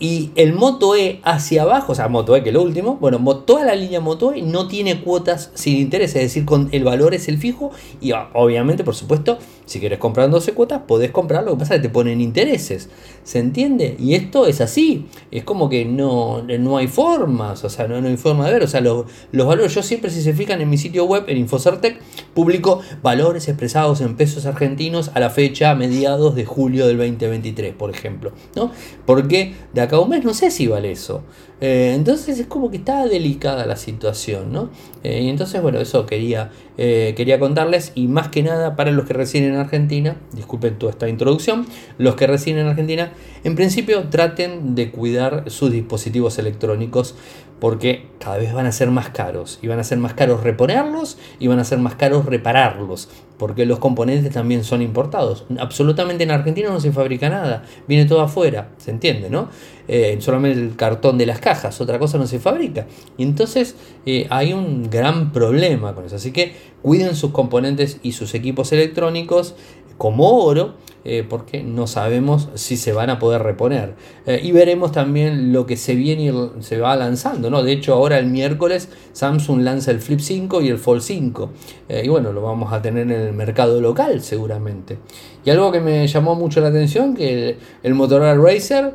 Y 0.00 0.30
el 0.36 0.52
Moto 0.52 0.94
E 0.94 1.20
hacia 1.24 1.62
abajo, 1.62 1.92
o 1.92 1.94
sea, 1.94 2.08
Moto 2.08 2.36
E 2.36 2.42
que 2.42 2.50
es 2.50 2.54
lo 2.54 2.62
último, 2.62 2.98
bueno, 3.00 3.18
toda 3.38 3.64
la 3.64 3.74
línea 3.74 4.00
Moto 4.00 4.32
E 4.32 4.42
no 4.42 4.68
tiene 4.68 5.00
cuotas 5.00 5.50
sin 5.54 5.76
interés, 5.76 6.14
es 6.14 6.22
decir, 6.22 6.44
con 6.44 6.68
el 6.70 6.84
valor 6.84 7.14
es 7.14 7.26
el 7.28 7.38
fijo 7.38 7.72
y 8.00 8.12
obviamente, 8.32 8.84
por 8.84 8.94
supuesto, 8.94 9.38
si 9.64 9.80
quieres 9.80 9.98
comprar 9.98 10.30
12 10.30 10.52
cuotas, 10.52 10.82
podés 10.86 11.10
comprar, 11.10 11.44
lo 11.44 11.52
que 11.52 11.58
pasa 11.58 11.74
es 11.74 11.80
que 11.80 11.88
te 11.88 11.92
ponen 11.92 12.20
intereses, 12.20 12.88
¿se 13.24 13.40
entiende? 13.40 13.96
Y 13.98 14.14
esto 14.14 14.46
es 14.46 14.60
así, 14.60 15.06
es 15.30 15.44
como 15.44 15.68
que 15.68 15.84
no, 15.84 16.42
no 16.42 16.76
hay 16.76 16.86
formas, 16.86 17.64
o 17.64 17.68
sea, 17.68 17.88
no, 17.88 18.00
no 18.00 18.08
hay 18.08 18.16
forma 18.16 18.46
de 18.46 18.52
ver, 18.52 18.62
o 18.62 18.68
sea, 18.68 18.80
los, 18.80 19.06
los 19.32 19.46
valores, 19.46 19.74
yo 19.74 19.82
siempre 19.82 20.10
si 20.10 20.22
se 20.22 20.32
fijan 20.32 20.60
en 20.60 20.70
mi 20.70 20.78
sitio 20.78 21.04
web, 21.06 21.24
en 21.26 21.38
Infocertec, 21.38 22.00
publico 22.34 22.80
valores 23.02 23.48
expresados 23.48 24.00
en 24.00 24.16
pesos 24.16 24.46
argentinos 24.46 25.10
a 25.14 25.20
la 25.20 25.30
fecha 25.30 25.74
mediados 25.74 26.34
de 26.34 26.44
julio 26.44 26.86
del 26.86 26.98
2023, 26.98 27.74
por 27.74 27.90
ejemplo, 27.90 28.32
¿no? 28.54 28.70
Porque 29.04 29.54
de 29.74 29.87
acá 29.88 29.98
un 29.98 30.10
mes 30.10 30.24
no 30.24 30.34
sé 30.34 30.50
si 30.50 30.66
vale 30.66 30.92
eso. 30.92 31.22
Eh, 31.60 31.92
entonces 31.96 32.38
es 32.38 32.46
como 32.46 32.70
que 32.70 32.76
está 32.76 33.06
delicada 33.06 33.66
la 33.66 33.74
situación, 33.74 34.52
¿no? 34.52 34.70
Eh, 35.02 35.22
y 35.22 35.28
entonces, 35.28 35.60
bueno, 35.60 35.80
eso 35.80 36.06
quería, 36.06 36.52
eh, 36.76 37.14
quería 37.16 37.40
contarles 37.40 37.90
y 37.96 38.06
más 38.06 38.28
que 38.28 38.44
nada 38.44 38.76
para 38.76 38.92
los 38.92 39.06
que 39.06 39.14
residen 39.14 39.54
en 39.54 39.58
Argentina, 39.58 40.16
disculpen 40.34 40.78
toda 40.78 40.92
esta 40.92 41.08
introducción, 41.08 41.66
los 41.98 42.14
que 42.14 42.28
residen 42.28 42.60
en 42.60 42.66
Argentina, 42.68 43.12
en 43.42 43.56
principio 43.56 44.04
traten 44.08 44.76
de 44.76 44.92
cuidar 44.92 45.50
sus 45.50 45.72
dispositivos 45.72 46.38
electrónicos 46.38 47.16
porque 47.60 48.06
cada 48.18 48.38
vez 48.38 48.52
van 48.52 48.66
a 48.66 48.72
ser 48.72 48.90
más 48.90 49.10
caros 49.10 49.58
y 49.62 49.68
van 49.68 49.78
a 49.78 49.84
ser 49.84 49.98
más 49.98 50.14
caros 50.14 50.42
reponerlos 50.42 51.18
y 51.38 51.46
van 51.46 51.58
a 51.58 51.64
ser 51.64 51.78
más 51.78 51.94
caros 51.94 52.26
repararlos 52.26 53.08
porque 53.38 53.64
los 53.64 53.78
componentes 53.78 54.32
también 54.32 54.64
son 54.64 54.82
importados. 54.82 55.44
Absolutamente 55.58 56.24
en 56.24 56.32
Argentina 56.32 56.68
no 56.68 56.80
se 56.80 56.92
fabrica 56.92 57.28
nada, 57.28 57.64
viene 57.86 58.04
todo 58.04 58.20
afuera, 58.20 58.70
se 58.78 58.90
entiende, 58.90 59.30
¿no? 59.30 59.48
Eh, 59.86 60.18
solamente 60.20 60.60
el 60.60 60.76
cartón 60.76 61.16
de 61.16 61.24
las 61.24 61.38
cajas, 61.38 61.80
otra 61.80 61.98
cosa 61.98 62.18
no 62.18 62.26
se 62.26 62.40
fabrica. 62.40 62.86
Y 63.16 63.22
entonces 63.22 63.76
eh, 64.04 64.26
hay 64.28 64.52
un 64.52 64.90
gran 64.90 65.32
problema 65.32 65.94
con 65.94 66.04
eso. 66.04 66.16
Así 66.16 66.32
que 66.32 66.52
cuiden 66.82 67.14
sus 67.14 67.30
componentes 67.30 67.98
y 68.02 68.12
sus 68.12 68.34
equipos 68.34 68.72
electrónicos, 68.72 69.54
como 69.98 70.44
oro 70.44 70.74
eh, 71.10 71.24
porque 71.26 71.62
no 71.62 71.86
sabemos 71.86 72.50
si 72.54 72.76
se 72.76 72.92
van 72.92 73.08
a 73.08 73.18
poder 73.18 73.42
reponer. 73.42 73.94
Eh, 74.26 74.40
y 74.42 74.52
veremos 74.52 74.92
también 74.92 75.54
lo 75.54 75.64
que 75.64 75.78
se 75.78 75.94
viene 75.94 76.24
y 76.24 76.62
se 76.62 76.78
va 76.80 76.96
lanzando. 76.96 77.48
¿no? 77.48 77.62
De 77.62 77.72
hecho, 77.72 77.94
ahora 77.94 78.18
el 78.18 78.26
miércoles 78.26 78.90
Samsung 79.14 79.62
lanza 79.62 79.90
el 79.90 80.00
Flip 80.00 80.20
5 80.20 80.60
y 80.60 80.68
el 80.68 80.76
Fold 80.76 81.00
5. 81.00 81.50
Eh, 81.88 82.02
y 82.04 82.08
bueno, 82.08 82.32
lo 82.32 82.42
vamos 82.42 82.74
a 82.74 82.82
tener 82.82 83.04
en 83.04 83.12
el 83.12 83.32
mercado 83.32 83.80
local 83.80 84.20
seguramente. 84.20 84.98
Y 85.46 85.50
algo 85.50 85.72
que 85.72 85.80
me 85.80 86.06
llamó 86.06 86.34
mucho 86.34 86.60
la 86.60 86.68
atención, 86.68 87.14
que 87.14 87.56
el, 87.82 87.94
Motorola 87.94 88.34
Racer 88.34 88.94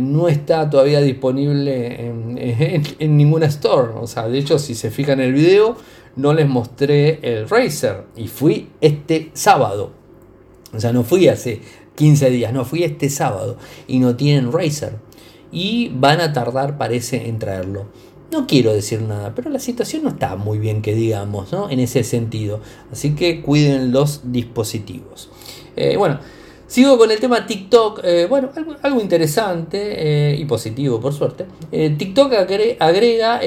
no 0.00 0.28
está 0.28 0.68
todavía 0.68 1.00
disponible 1.00 2.06
en, 2.06 2.38
en, 2.98 3.16
ninguna 3.16 3.46
store. 3.46 3.92
O 4.00 4.08
sea, 4.08 4.26
de 4.26 4.36
hecho, 4.36 4.58
si 4.58 4.74
se 4.74 4.90
fijan 4.90 5.20
en 5.20 5.26
el 5.26 5.32
video, 5.32 5.76
no 6.16 6.34
les 6.34 6.48
mostré 6.48 7.20
el 7.22 7.48
Racer. 7.48 8.04
Y 8.16 8.26
fui 8.26 8.70
este 8.80 9.30
sábado. 9.34 10.01
O 10.74 10.80
sea, 10.80 10.92
no 10.92 11.04
fui 11.04 11.28
hace 11.28 11.60
15 11.96 12.30
días, 12.30 12.52
no 12.52 12.64
fui 12.64 12.82
este 12.84 13.10
sábado 13.10 13.56
y 13.86 13.98
no 13.98 14.16
tienen 14.16 14.52
Razer. 14.52 14.96
Y 15.50 15.90
van 15.94 16.20
a 16.20 16.32
tardar, 16.32 16.78
parece, 16.78 17.28
en 17.28 17.38
traerlo. 17.38 17.86
No 18.30 18.46
quiero 18.46 18.72
decir 18.72 19.02
nada, 19.02 19.34
pero 19.34 19.50
la 19.50 19.58
situación 19.58 20.04
no 20.04 20.08
está 20.08 20.36
muy 20.36 20.58
bien 20.58 20.80
que 20.80 20.94
digamos, 20.94 21.52
¿no? 21.52 21.68
En 21.68 21.80
ese 21.80 22.02
sentido. 22.02 22.60
Así 22.90 23.14
que 23.14 23.42
cuiden 23.42 23.92
los 23.92 24.32
dispositivos. 24.32 25.28
Eh, 25.76 25.96
bueno, 25.98 26.18
sigo 26.66 26.96
con 26.96 27.10
el 27.10 27.20
tema 27.20 27.44
TikTok. 27.44 28.00
Eh, 28.02 28.26
bueno, 28.30 28.48
algo, 28.82 29.02
interesante 29.02 30.32
eh, 30.32 30.36
y 30.38 30.46
positivo, 30.46 30.98
por 30.98 31.12
suerte. 31.12 31.44
TikTok 31.70 32.32
agrega 32.80 33.40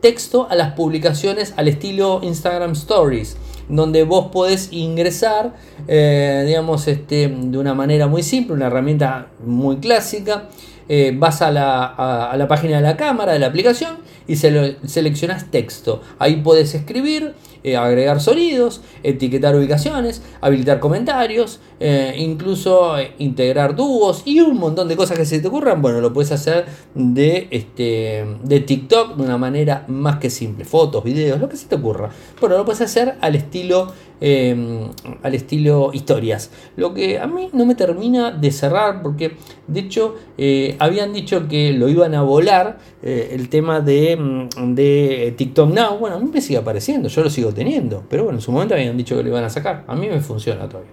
texto 0.00 0.48
a 0.50 0.56
las 0.56 0.72
publicaciones 0.72 1.54
al 1.56 1.68
estilo 1.68 2.18
Instagram 2.24 2.72
Stories 2.72 3.36
donde 3.68 4.04
vos 4.04 4.28
podés 4.32 4.72
ingresar, 4.72 5.54
eh, 5.88 6.44
digamos, 6.46 6.88
este, 6.88 7.28
de 7.28 7.58
una 7.58 7.74
manera 7.74 8.06
muy 8.06 8.22
simple, 8.22 8.54
una 8.54 8.66
herramienta 8.66 9.28
muy 9.44 9.78
clásica. 9.78 10.48
Eh, 10.88 11.12
vas 11.16 11.42
a 11.42 11.50
la, 11.50 11.84
a 11.84 12.36
la, 12.36 12.46
página 12.46 12.76
de 12.76 12.82
la 12.82 12.96
cámara 12.96 13.32
de 13.32 13.40
la 13.40 13.48
aplicación 13.48 13.96
y 14.28 14.36
seleccionas 14.36 15.50
texto. 15.50 16.00
Ahí 16.20 16.36
puedes 16.36 16.74
escribir, 16.74 17.34
eh, 17.66 17.76
agregar 17.76 18.20
sonidos, 18.20 18.80
etiquetar 19.02 19.56
ubicaciones, 19.56 20.22
habilitar 20.40 20.78
comentarios, 20.78 21.58
eh, 21.80 22.14
incluso 22.16 22.96
eh, 22.96 23.12
integrar 23.18 23.74
dúos 23.74 24.22
y 24.24 24.38
un 24.38 24.56
montón 24.56 24.86
de 24.86 24.94
cosas 24.94 25.18
que 25.18 25.24
se 25.24 25.40
te 25.40 25.48
ocurran. 25.48 25.82
Bueno, 25.82 26.00
lo 26.00 26.12
puedes 26.12 26.30
hacer 26.30 26.66
de, 26.94 27.48
este, 27.50 28.24
de 28.44 28.60
TikTok 28.60 29.16
de 29.16 29.24
una 29.24 29.36
manera 29.36 29.84
más 29.88 30.18
que 30.18 30.30
simple. 30.30 30.64
Fotos, 30.64 31.02
videos, 31.02 31.40
lo 31.40 31.48
que 31.48 31.56
se 31.56 31.66
te 31.66 31.74
ocurra. 31.74 32.08
Bueno, 32.40 32.56
lo 32.56 32.64
puedes 32.64 32.82
hacer 32.82 33.16
al 33.20 33.34
estilo 33.34 33.92
Em, 34.18 34.88
al 35.22 35.34
estilo 35.34 35.90
historias. 35.92 36.50
Lo 36.76 36.94
que 36.94 37.18
a 37.18 37.26
mí 37.26 37.50
no 37.52 37.66
me 37.66 37.74
termina 37.74 38.30
de 38.30 38.50
cerrar 38.50 39.02
porque 39.02 39.36
de 39.66 39.80
hecho 39.80 40.14
habían 40.78 41.12
dicho 41.12 41.46
que 41.48 41.74
lo 41.74 41.90
iban 41.90 42.14
a 42.14 42.22
volar 42.22 42.78
el 43.02 43.50
tema 43.50 43.80
de, 43.80 44.16
mm, 44.16 44.74
de, 44.74 45.34
TikTok 45.36 45.70
Now. 45.70 45.98
Bueno, 45.98 46.16
a 46.16 46.18
mí 46.18 46.30
me 46.32 46.40
sigue 46.40 46.58
apareciendo, 46.58 47.10
yo 47.10 47.22
lo 47.22 47.28
sigo 47.28 47.52
pero 48.08 48.24
bueno, 48.24 48.38
en 48.38 48.42
su 48.42 48.52
momento 48.52 48.74
habían 48.74 48.96
dicho 48.96 49.16
que 49.16 49.22
lo 49.22 49.28
iban 49.28 49.44
a 49.44 49.50
sacar. 49.50 49.84
A 49.86 49.94
mí 49.94 50.08
me 50.08 50.20
funciona 50.20 50.68
todavía. 50.68 50.92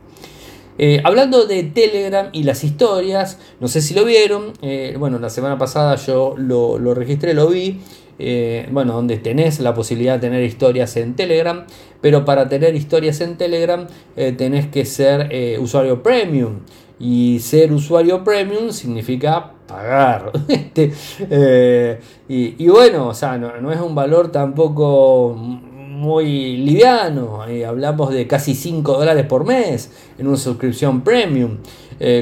Eh, 0.78 1.02
hablando 1.04 1.45
de 1.45 1.63
Telegram 1.63 2.30
y 2.32 2.43
las 2.43 2.63
historias, 2.63 3.38
no 3.60 3.67
sé 3.67 3.82
si 3.82 3.93
lo 3.93 4.06
vieron, 4.06 4.54
bueno, 4.97 5.19
la 5.19 5.30
semana 5.30 5.58
pasada 5.58 5.95
yo 5.97 6.34
lo, 6.38 6.80
lo 6.80 6.93
registré, 6.93 7.34
lo 7.34 7.47
vi. 7.47 7.80
Eh, 8.19 8.69
bueno, 8.71 8.93
donde 8.93 9.17
tenés 9.17 9.60
la 9.60 9.73
posibilidad 9.73 10.15
de 10.15 10.19
tener 10.19 10.43
historias 10.43 10.95
en 10.97 11.15
Telegram, 11.15 11.65
pero 11.99 12.26
para 12.26 12.47
tener 12.47 12.76
historias 12.76 13.21
en 13.21 13.38
Telegram 13.38 13.88
eh, 14.15 14.34
tenés 14.34 14.67
que 14.67 14.86
ser 14.86 15.30
eh, 15.32 15.58
usuario 15.60 16.04
premium. 16.04 16.60
Y 16.99 17.39
ser 17.39 17.73
usuario 17.73 18.23
premium 18.23 18.71
significa 18.71 19.52
pagar. 19.67 20.32
Este, 20.47 21.99
y, 22.28 22.67
bueno, 22.69 23.10
o 23.10 23.13
sea, 23.13 23.38
no, 23.38 23.71
es 23.71 23.80
un 23.80 23.95
valor 23.95 24.32
tampoco 24.32 25.36
muy 26.03 26.57
liviano. 26.57 27.41
hablamos 27.67 28.13
de 28.13 28.27
casi 28.27 28.53
5 28.53 28.97
dólares 28.97 29.25
por 29.25 29.45
mes 29.45 29.91
en 30.17 30.27
una 30.27 30.37
suscripción 30.37 31.01
premium, 31.01 31.57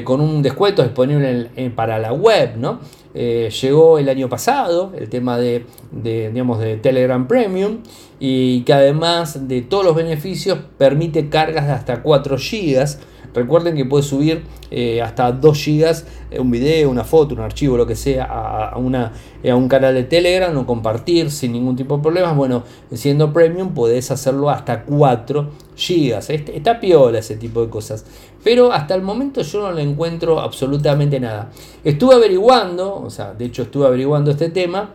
con 0.04 0.20
un 0.20 0.42
descuento 0.42 0.82
disponible 0.82 1.50
para 1.74 1.98
la 1.98 2.12
web, 2.12 2.56
¿no? 2.56 2.78
Eh, 3.14 3.50
llegó 3.60 3.98
el 3.98 4.08
año 4.08 4.28
pasado, 4.28 4.92
el 4.96 5.08
tema 5.08 5.38
de, 5.38 5.66
digamos, 5.92 6.58
de 6.60 6.76
Telegram 6.76 7.26
Premium, 7.26 7.78
y 8.18 8.62
que 8.62 8.72
además 8.72 9.48
de 9.48 9.60
todos 9.62 9.84
los 9.84 9.94
beneficios 9.94 10.58
permite 10.78 11.28
cargas 11.28 11.66
de 11.66 11.72
hasta 11.72 12.02
4 12.02 12.36
GB. 12.36 13.11
Recuerden 13.34 13.76
que 13.76 13.84
puede 13.84 14.02
subir 14.02 14.44
eh, 14.70 15.00
hasta 15.00 15.32
2 15.32 15.66
GB 15.66 16.04
eh, 16.30 16.40
un 16.40 16.50
video, 16.50 16.90
una 16.90 17.04
foto, 17.04 17.34
un 17.34 17.40
archivo, 17.40 17.76
lo 17.76 17.86
que 17.86 17.96
sea, 17.96 18.24
a, 18.24 18.78
una, 18.78 19.12
a 19.48 19.54
un 19.54 19.68
canal 19.68 19.94
de 19.94 20.04
Telegram 20.04 20.56
o 20.56 20.66
compartir 20.66 21.30
sin 21.30 21.52
ningún 21.52 21.76
tipo 21.76 21.96
de 21.96 22.02
problemas. 22.02 22.36
Bueno, 22.36 22.62
siendo 22.92 23.32
premium 23.32 23.74
podés 23.74 24.10
hacerlo 24.10 24.50
hasta 24.50 24.84
4 24.84 25.50
GB. 25.76 26.18
Este, 26.28 26.56
está 26.56 26.80
piola 26.80 27.18
ese 27.18 27.36
tipo 27.36 27.62
de 27.62 27.70
cosas. 27.70 28.04
Pero 28.44 28.72
hasta 28.72 28.94
el 28.94 29.02
momento 29.02 29.42
yo 29.42 29.62
no 29.62 29.72
le 29.72 29.82
encuentro 29.82 30.40
absolutamente 30.40 31.20
nada. 31.20 31.50
Estuve 31.84 32.14
averiguando, 32.14 32.96
o 32.96 33.10
sea, 33.10 33.32
de 33.32 33.46
hecho 33.46 33.62
estuve 33.62 33.86
averiguando 33.86 34.30
este 34.30 34.50
tema 34.50 34.90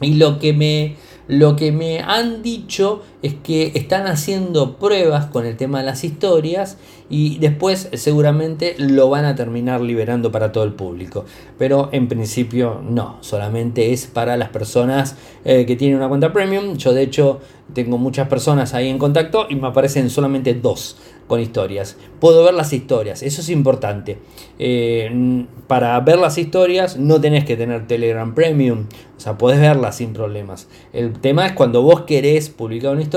y 0.00 0.14
lo 0.14 0.38
que 0.38 0.52
me 0.52 0.96
lo 1.28 1.56
que 1.56 1.72
me 1.72 2.00
han 2.00 2.42
dicho 2.42 3.02
es 3.26 3.34
que 3.34 3.72
están 3.74 4.06
haciendo 4.06 4.76
pruebas 4.76 5.26
con 5.26 5.46
el 5.46 5.56
tema 5.56 5.80
de 5.80 5.86
las 5.86 6.04
historias 6.04 6.78
y 7.08 7.38
después 7.38 7.88
seguramente 7.92 8.74
lo 8.78 9.08
van 9.08 9.24
a 9.24 9.34
terminar 9.34 9.80
liberando 9.80 10.32
para 10.32 10.52
todo 10.52 10.64
el 10.64 10.72
público. 10.72 11.24
Pero 11.58 11.88
en 11.92 12.08
principio 12.08 12.80
no, 12.82 13.18
solamente 13.20 13.92
es 13.92 14.06
para 14.06 14.36
las 14.36 14.48
personas 14.48 15.16
eh, 15.44 15.66
que 15.66 15.76
tienen 15.76 15.98
una 15.98 16.08
cuenta 16.08 16.32
premium. 16.32 16.76
Yo 16.76 16.92
de 16.92 17.02
hecho 17.02 17.40
tengo 17.74 17.98
muchas 17.98 18.28
personas 18.28 18.74
ahí 18.74 18.88
en 18.88 18.98
contacto 18.98 19.46
y 19.48 19.56
me 19.56 19.68
aparecen 19.68 20.10
solamente 20.10 20.54
dos 20.54 20.96
con 21.26 21.40
historias. 21.40 21.96
Puedo 22.20 22.44
ver 22.44 22.54
las 22.54 22.72
historias, 22.72 23.22
eso 23.22 23.40
es 23.40 23.48
importante. 23.50 24.18
Eh, 24.58 25.44
para 25.66 25.98
ver 26.00 26.18
las 26.18 26.38
historias 26.38 26.96
no 26.96 27.20
tenés 27.20 27.44
que 27.44 27.56
tener 27.56 27.86
Telegram 27.86 28.34
Premium, 28.34 28.86
o 29.16 29.20
sea, 29.20 29.36
podés 29.36 29.60
verlas 29.60 29.96
sin 29.96 30.12
problemas. 30.12 30.68
El 30.92 31.12
tema 31.14 31.46
es 31.46 31.52
cuando 31.52 31.82
vos 31.82 32.02
querés 32.02 32.50
publicar 32.50 32.92
una 32.92 33.02
historia, 33.02 33.15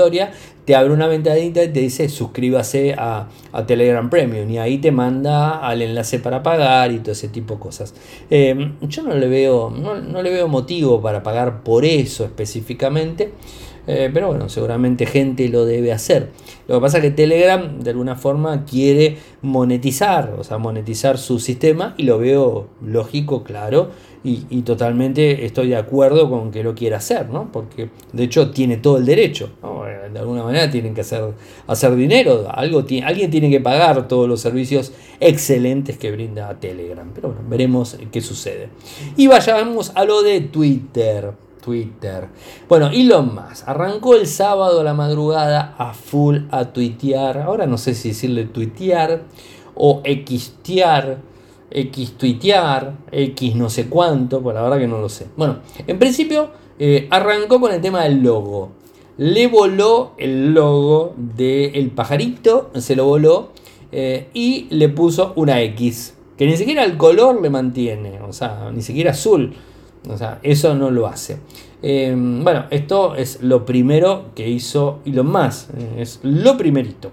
te 0.64 0.76
abre 0.76 0.92
una 0.92 1.06
ventanita 1.06 1.62
y 1.64 1.68
te 1.68 1.80
dice 1.80 2.08
suscríbase 2.08 2.94
a, 2.96 3.28
Telegram 3.66 4.08
Premium 4.08 4.48
y 4.50 4.58
ahí 4.58 4.78
te 4.78 4.92
manda 4.92 5.58
al 5.58 5.82
enlace 5.82 6.20
para 6.20 6.42
pagar 6.42 6.92
y 6.92 7.00
todo 7.00 7.12
ese 7.12 7.28
tipo 7.28 7.54
de 7.54 7.60
cosas. 7.60 7.94
Eh, 8.30 8.72
yo 8.82 9.02
no 9.02 9.14
le, 9.14 9.28
veo, 9.28 9.70
no 9.70 10.22
le 10.22 10.30
veo 10.30 10.46
motivo 10.46 11.02
para 11.02 11.22
pagar 11.22 11.62
por 11.62 11.84
eso 11.84 12.24
específicamente. 12.24 13.32
Eh, 13.86 14.10
pero 14.12 14.28
bueno, 14.28 14.48
seguramente 14.48 15.06
gente 15.06 15.48
lo 15.48 15.64
debe 15.64 15.92
hacer. 15.92 16.30
Lo 16.68 16.76
que 16.76 16.80
pasa 16.80 16.98
es 16.98 17.04
que 17.04 17.10
Telegram 17.10 17.80
de 17.80 17.90
alguna 17.90 18.16
forma 18.16 18.64
quiere 18.64 19.18
monetizar, 19.42 20.34
o 20.38 20.44
sea, 20.44 20.58
monetizar 20.58 21.18
su 21.18 21.38
sistema 21.38 21.94
y 21.96 22.04
lo 22.04 22.18
veo 22.18 22.68
lógico, 22.82 23.42
claro, 23.42 23.90
y, 24.22 24.62
totalmente 24.62 25.46
estoy 25.46 25.68
de 25.68 25.76
acuerdo 25.76 26.28
con 26.28 26.50
que 26.50 26.62
lo 26.62 26.74
quiera 26.74 26.98
hacer, 26.98 27.30
¿no? 27.30 27.50
Porque 27.50 27.88
de 28.12 28.24
hecho 28.24 28.50
tiene 28.50 28.76
todo 28.76 28.98
el 28.98 29.06
derecho, 29.06 29.50
eh, 29.86 30.10
De 30.12 30.18
alguna 30.18 30.42
manera 30.42 30.70
tienen 30.70 30.94
que 30.94 31.00
hacer, 31.00 31.32
hacer 31.66 31.96
dinero, 31.96 32.46
Algo, 32.50 32.84
alguien 33.02 33.30
tiene 33.30 33.48
que 33.48 33.60
pagar 33.60 34.08
todos 34.08 34.28
los 34.28 34.42
servicios 34.42 34.92
excelentes 35.20 35.96
que 35.96 36.10
brinda 36.10 36.60
Telegram, 36.60 37.10
pero 37.14 37.28
bueno, 37.28 37.48
veremos 37.48 37.96
qué 38.12 38.20
sucede. 38.20 38.68
Y 39.16 39.26
vayamos 39.26 39.92
a 39.94 40.04
lo 40.04 40.22
de 40.22 40.42
Twitter. 40.42 41.32
Twitter. 41.60 42.28
Bueno, 42.68 42.88
Elon 42.88 43.34
Musk 43.34 43.68
arrancó 43.68 44.14
el 44.14 44.26
sábado 44.26 44.80
a 44.80 44.84
la 44.84 44.94
madrugada 44.94 45.74
a 45.78 45.92
full 45.94 46.38
a 46.50 46.72
tuitear. 46.72 47.38
Ahora 47.38 47.66
no 47.66 47.78
sé 47.78 47.94
si 47.94 48.08
decirle 48.08 48.44
tuitear 48.44 49.22
o 49.74 50.02
xtear, 50.04 51.18
x 51.70 52.14
x 53.12 53.56
no 53.56 53.70
sé 53.70 53.88
cuánto, 53.88 54.42
pues 54.42 54.54
la 54.54 54.62
verdad 54.62 54.78
que 54.78 54.88
no 54.88 54.98
lo 54.98 55.08
sé. 55.08 55.28
Bueno, 55.36 55.58
en 55.86 55.98
principio 55.98 56.50
eh, 56.78 57.06
arrancó 57.10 57.60
con 57.60 57.72
el 57.72 57.80
tema 57.80 58.04
del 58.04 58.22
logo. 58.22 58.70
Le 59.16 59.48
voló 59.48 60.12
el 60.16 60.54
logo 60.54 61.14
del 61.16 61.90
pajarito, 61.90 62.70
se 62.74 62.96
lo 62.96 63.04
voló 63.04 63.50
eh, 63.92 64.28
y 64.32 64.66
le 64.70 64.88
puso 64.88 65.34
una 65.36 65.60
X. 65.60 66.14
Que 66.38 66.46
ni 66.46 66.56
siquiera 66.56 66.84
el 66.84 66.96
color 66.96 67.42
le 67.42 67.50
mantiene, 67.50 68.20
o 68.22 68.32
sea, 68.32 68.70
ni 68.72 68.80
siquiera 68.80 69.10
azul. 69.10 69.52
O 70.08 70.16
sea, 70.16 70.38
eso 70.42 70.74
no 70.74 70.90
lo 70.90 71.06
hace. 71.06 71.38
Eh, 71.82 72.14
bueno, 72.16 72.66
esto 72.70 73.14
es 73.14 73.42
lo 73.42 73.64
primero 73.64 74.26
que 74.34 74.48
hizo 74.48 75.00
Elon 75.04 75.30
Musk. 75.30 75.70
Eh, 75.76 76.02
es 76.02 76.20
lo 76.22 76.56
primerito. 76.56 77.12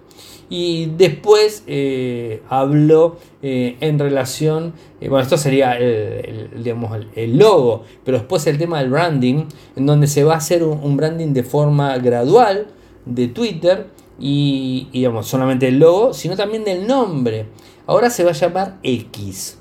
Y 0.49 0.85
después 0.97 1.63
eh, 1.67 2.41
habló 2.47 3.17
en 3.41 3.99
relación, 3.99 4.73
bueno, 5.01 5.19
esto 5.19 5.37
sería 5.37 5.77
el, 5.77 6.63
digamos, 6.63 6.97
el, 7.15 7.37
logo, 7.37 7.83
pero 8.05 8.19
después 8.19 8.47
el 8.47 8.57
tema 8.57 8.79
del 8.79 8.89
branding, 8.89 9.43
en 9.75 9.85
donde 9.85 10.07
se 10.07 10.23
va 10.23 10.35
a 10.35 10.37
hacer 10.37 10.63
un, 10.63 10.95
branding 10.95 11.33
de 11.33 11.43
forma 11.43 11.97
gradual 11.97 12.67
de 13.05 13.27
Twitter, 13.27 13.87
y, 14.19 14.87
digamos, 14.93 15.27
solamente 15.27 15.67
el 15.67 15.79
logo, 15.79 16.13
sino 16.13 16.37
también 16.37 16.63
del 16.63 16.87
nombre. 16.87 17.47
Ahora 17.85 18.09
se 18.09 18.23
va 18.23 18.31
a 18.31 18.33
llamar 18.33 18.79
X. 18.83 19.59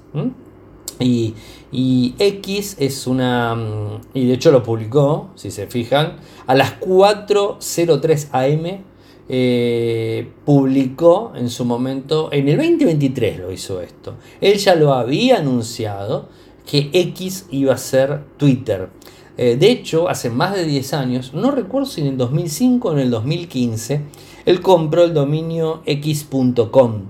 Y, 0.99 2.15
X 2.19 2.77
es 2.79 3.07
una... 3.07 3.55
Mm, 3.55 4.01
y 4.15 4.27
de 4.27 4.35
hecho 4.35 4.51
lo 4.51 4.63
publicó, 4.63 5.31
si 5.35 5.51
se 5.51 5.67
fijan, 5.67 6.17
a 6.47 6.55
las 6.55 6.81
4.03 6.81 8.29
am. 8.33 8.85
Eh, 9.29 10.31
publicó 10.45 11.33
en 11.35 11.51
su 11.51 11.65
momento, 11.65 12.29
en 12.33 12.49
el 12.49 12.57
2023 12.57 13.41
lo 13.41 13.51
hizo 13.51 13.81
esto. 13.81 14.15
Él 14.41 14.57
ya 14.59 14.77
lo 14.77 14.95
había 14.95 15.39
anunciado 15.39 16.29
que 16.65 16.91
X 16.93 17.47
iba 17.51 17.75
a 17.75 17.79
ser 17.79 18.23
Twitter. 18.37 18.89
Eh, 19.37 19.57
de 19.57 19.71
hecho, 19.71 20.09
hace 20.09 20.31
más 20.31 20.55
de 20.55 20.65
10 20.65 20.95
años, 20.95 21.35
no 21.35 21.51
recuerdo 21.51 21.87
si 21.87 22.01
en 22.01 22.07
el 22.07 22.17
2005 22.17 22.89
o 22.89 22.93
en 22.93 22.99
el 23.01 23.11
2015, 23.11 24.01
él 24.47 24.61
compró 24.61 25.05
el 25.05 25.13
dominio 25.13 25.83
x.com 25.85 27.03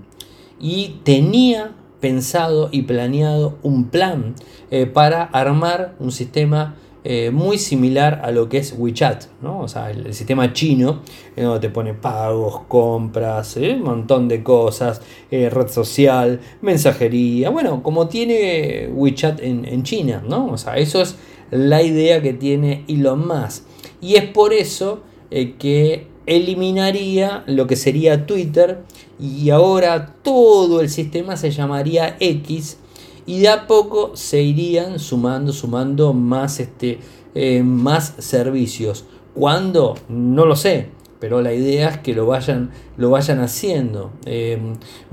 y 0.58 1.00
tenía 1.04 1.76
pensado 2.00 2.68
y 2.72 2.82
planeado 2.82 3.58
un 3.62 3.88
plan 3.88 4.34
eh, 4.70 4.86
para 4.86 5.24
armar 5.24 5.94
un 5.98 6.12
sistema 6.12 6.76
eh, 7.04 7.30
muy 7.30 7.58
similar 7.58 8.20
a 8.24 8.32
lo 8.32 8.48
que 8.48 8.58
es 8.58 8.74
WeChat, 8.76 9.26
¿no? 9.40 9.60
o 9.60 9.68
sea, 9.68 9.90
el, 9.90 10.12
sistema 10.12 10.52
chino, 10.52 11.02
en 11.36 11.44
donde 11.44 11.60
te 11.60 11.72
pone 11.72 11.94
pagos, 11.94 12.62
compras, 12.66 13.56
un 13.56 13.82
montón 13.82 14.26
de 14.26 14.42
cosas, 14.42 15.00
red 15.30 15.68
social, 15.68 16.40
mensajería, 16.62 17.50
bueno, 17.50 17.82
como 17.82 18.08
tiene 18.08 18.90
WeChat 18.92 19.40
en, 19.40 19.64
en 19.64 19.84
China, 19.84 20.22
¿no? 20.28 20.46
O 20.48 20.58
sea, 20.58 20.78
eso 20.78 21.00
es 21.00 21.16
la 21.50 21.82
idea 21.82 22.20
que 22.22 22.32
tiene 22.32 22.84
Elon 22.88 23.26
Musk. 23.26 23.64
Y 24.00 24.16
es 24.16 24.24
por 24.24 24.52
eso 24.52 25.02
eh, 25.30 25.54
que 25.58 26.08
eliminaría 26.26 27.44
lo 27.46 27.66
que 27.66 27.76
sería 27.76 28.26
Twitter 28.26 28.82
y 29.18 29.50
ahora 29.50 30.14
todo 30.22 30.80
el 30.80 30.90
sistema 30.90 31.36
se 31.36 31.50
llamaría 31.50 32.16
X 32.20 32.78
y 33.26 33.40
de 33.40 33.48
a 33.48 33.66
poco 33.66 34.12
se 34.14 34.42
irían 34.42 34.98
sumando, 34.98 35.52
sumando 35.52 36.12
más, 36.12 36.60
este, 36.60 37.00
eh, 37.34 37.62
más 37.62 38.14
servicios. 38.18 39.04
¿Cuándo? 39.34 39.96
No 40.08 40.46
lo 40.46 40.56
sé, 40.56 40.88
pero 41.18 41.42
la 41.42 41.52
idea 41.52 41.88
es 41.88 41.98
que 41.98 42.14
lo 42.14 42.26
vayan, 42.26 42.70
lo 42.96 43.10
vayan 43.10 43.40
haciendo. 43.40 44.12
Eh, 44.24 44.58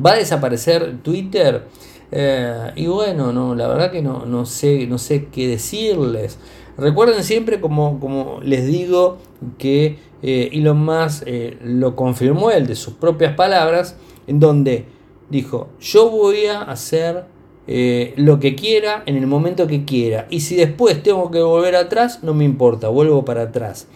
¿Va 0.03 0.11
a 0.11 0.17
desaparecer 0.17 1.01
Twitter? 1.01 1.67
Eh, 2.11 2.71
y 2.75 2.85
bueno, 2.85 3.33
no, 3.33 3.55
la 3.55 3.67
verdad 3.67 3.91
que 3.91 4.03
no, 4.03 4.25
no, 4.25 4.45
sé, 4.45 4.85
no 4.85 4.99
sé 4.99 5.27
qué 5.31 5.47
decirles. 5.47 6.37
Recuerden 6.77 7.23
siempre, 7.23 7.59
como, 7.59 7.99
como 7.99 8.39
les 8.41 8.67
digo, 8.67 9.17
que 9.57 9.97
eh, 10.23 10.49
Elon 10.53 10.83
Musk 10.83 11.23
eh, 11.25 11.57
lo 11.61 11.95
confirmó 11.95 12.49
él 12.49 12.65
de 12.65 12.75
sus 12.75 12.93
propias 12.93 13.35
palabras, 13.35 13.97
en 14.25 14.39
donde 14.39 14.85
dijo, 15.29 15.69
yo 15.79 16.09
voy 16.09 16.45
a 16.45 16.61
hacer 16.61 17.25
lo 18.17 18.41
que 18.41 18.55
quiera 18.55 19.03
en 19.05 19.15
el 19.15 19.27
momento 19.27 19.67
que 19.67 19.85
quiera. 19.85 20.27
Y 20.29 20.41
si 20.41 20.55
después 20.55 21.01
tengo 21.01 21.31
que 21.31 21.41
volver 21.41 21.77
atrás, 21.77 22.21
no 22.21 22.33
me 22.33 22.43
importa, 22.43 22.89
vuelvo 22.89 23.23
para 23.23 23.43
atrás. 23.43 23.87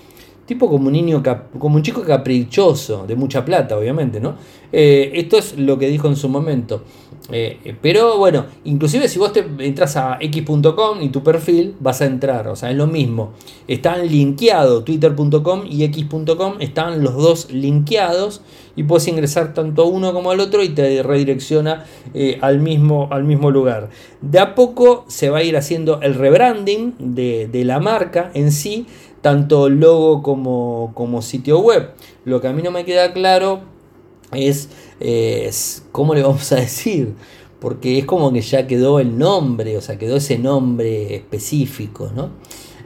Tipo 0.46 0.70
como 0.70 0.88
un 0.88 0.94
niño, 0.94 1.22
como 1.60 1.76
un 1.76 1.84
chico 1.84 2.04
caprichoso, 2.04 3.06
de 3.06 3.18
mucha 3.18 3.44
plata, 3.44 3.78
obviamente, 3.78 4.22
¿no? 4.22 4.36
esto 4.72 5.38
es 5.38 5.58
lo 5.58 5.78
que 5.78 5.90
dijo 5.90 6.08
en 6.08 6.16
su 6.16 6.30
momento. 6.30 6.84
Eh, 7.32 7.76
pero 7.82 8.18
bueno, 8.18 8.46
inclusive 8.64 9.08
si 9.10 9.20
vos 9.20 9.34
te 9.34 9.46
entras 9.60 9.98
a 9.98 10.18
x.com 10.22 11.02
y 11.02 11.10
tu 11.10 11.24
perfil, 11.24 11.76
vas 11.80 12.02
a 12.02 12.06
entrar, 12.06 12.48
o 12.48 12.56
sea, 12.56 12.72
es 12.72 12.78
lo 12.78 12.88
mismo. 12.88 13.34
Están 13.68 14.08
linkeados, 14.08 14.86
twitter.com 14.86 15.64
y 15.70 15.84
x.com 15.84 16.56
están 16.60 17.04
los 17.04 17.16
dos 17.16 17.52
linkeados 17.52 18.42
y 18.76 18.84
puedes 18.84 19.08
ingresar 19.08 19.54
tanto 19.54 19.84
a 19.84 19.86
uno 19.86 20.14
como 20.14 20.32
al 20.32 20.40
otro 20.40 20.64
y 20.64 20.70
te 20.70 21.04
redirecciona 21.04 21.86
eh, 22.14 22.38
al, 22.42 22.60
mismo, 22.60 23.10
al 23.12 23.24
mismo 23.24 23.52
lugar. 23.52 23.90
De 24.22 24.40
a 24.40 24.56
poco 24.56 25.04
se 25.08 25.30
va 25.30 25.40
a 25.40 25.44
ir 25.44 25.58
haciendo 25.58 26.00
el 26.02 26.16
rebranding 26.16 26.94
de, 27.00 27.64
la 27.66 27.80
marca 27.80 28.32
en 28.34 28.52
sí, 28.52 28.86
tanto 29.22 29.68
logo 29.68 30.22
como, 30.22 30.92
como 30.94 31.22
sitio 31.22 31.60
web. 31.60 31.90
Lo 32.24 32.40
que 32.40 32.48
a 32.48 32.54
mí 32.54 32.62
no 32.62 32.72
me 32.72 32.86
queda 32.86 33.12
claro 33.14 33.77
es, 34.32 34.70
¿cómo 35.92 36.16
le 36.16 36.22
vamos 36.24 36.52
a 36.52 36.58
decir? 36.58 37.14
Porque 37.60 37.98
es 37.98 38.06
como 38.06 38.32
que 38.32 38.42
ya 38.42 38.68
quedó 38.68 39.00
el 39.00 39.18
nombre, 39.18 39.78
o 39.78 39.82
sea, 39.82 39.98
quedó 39.98 40.18
ese 40.18 40.38
nombre 40.38 41.16
específico, 41.16 42.12
¿no? 42.16 42.30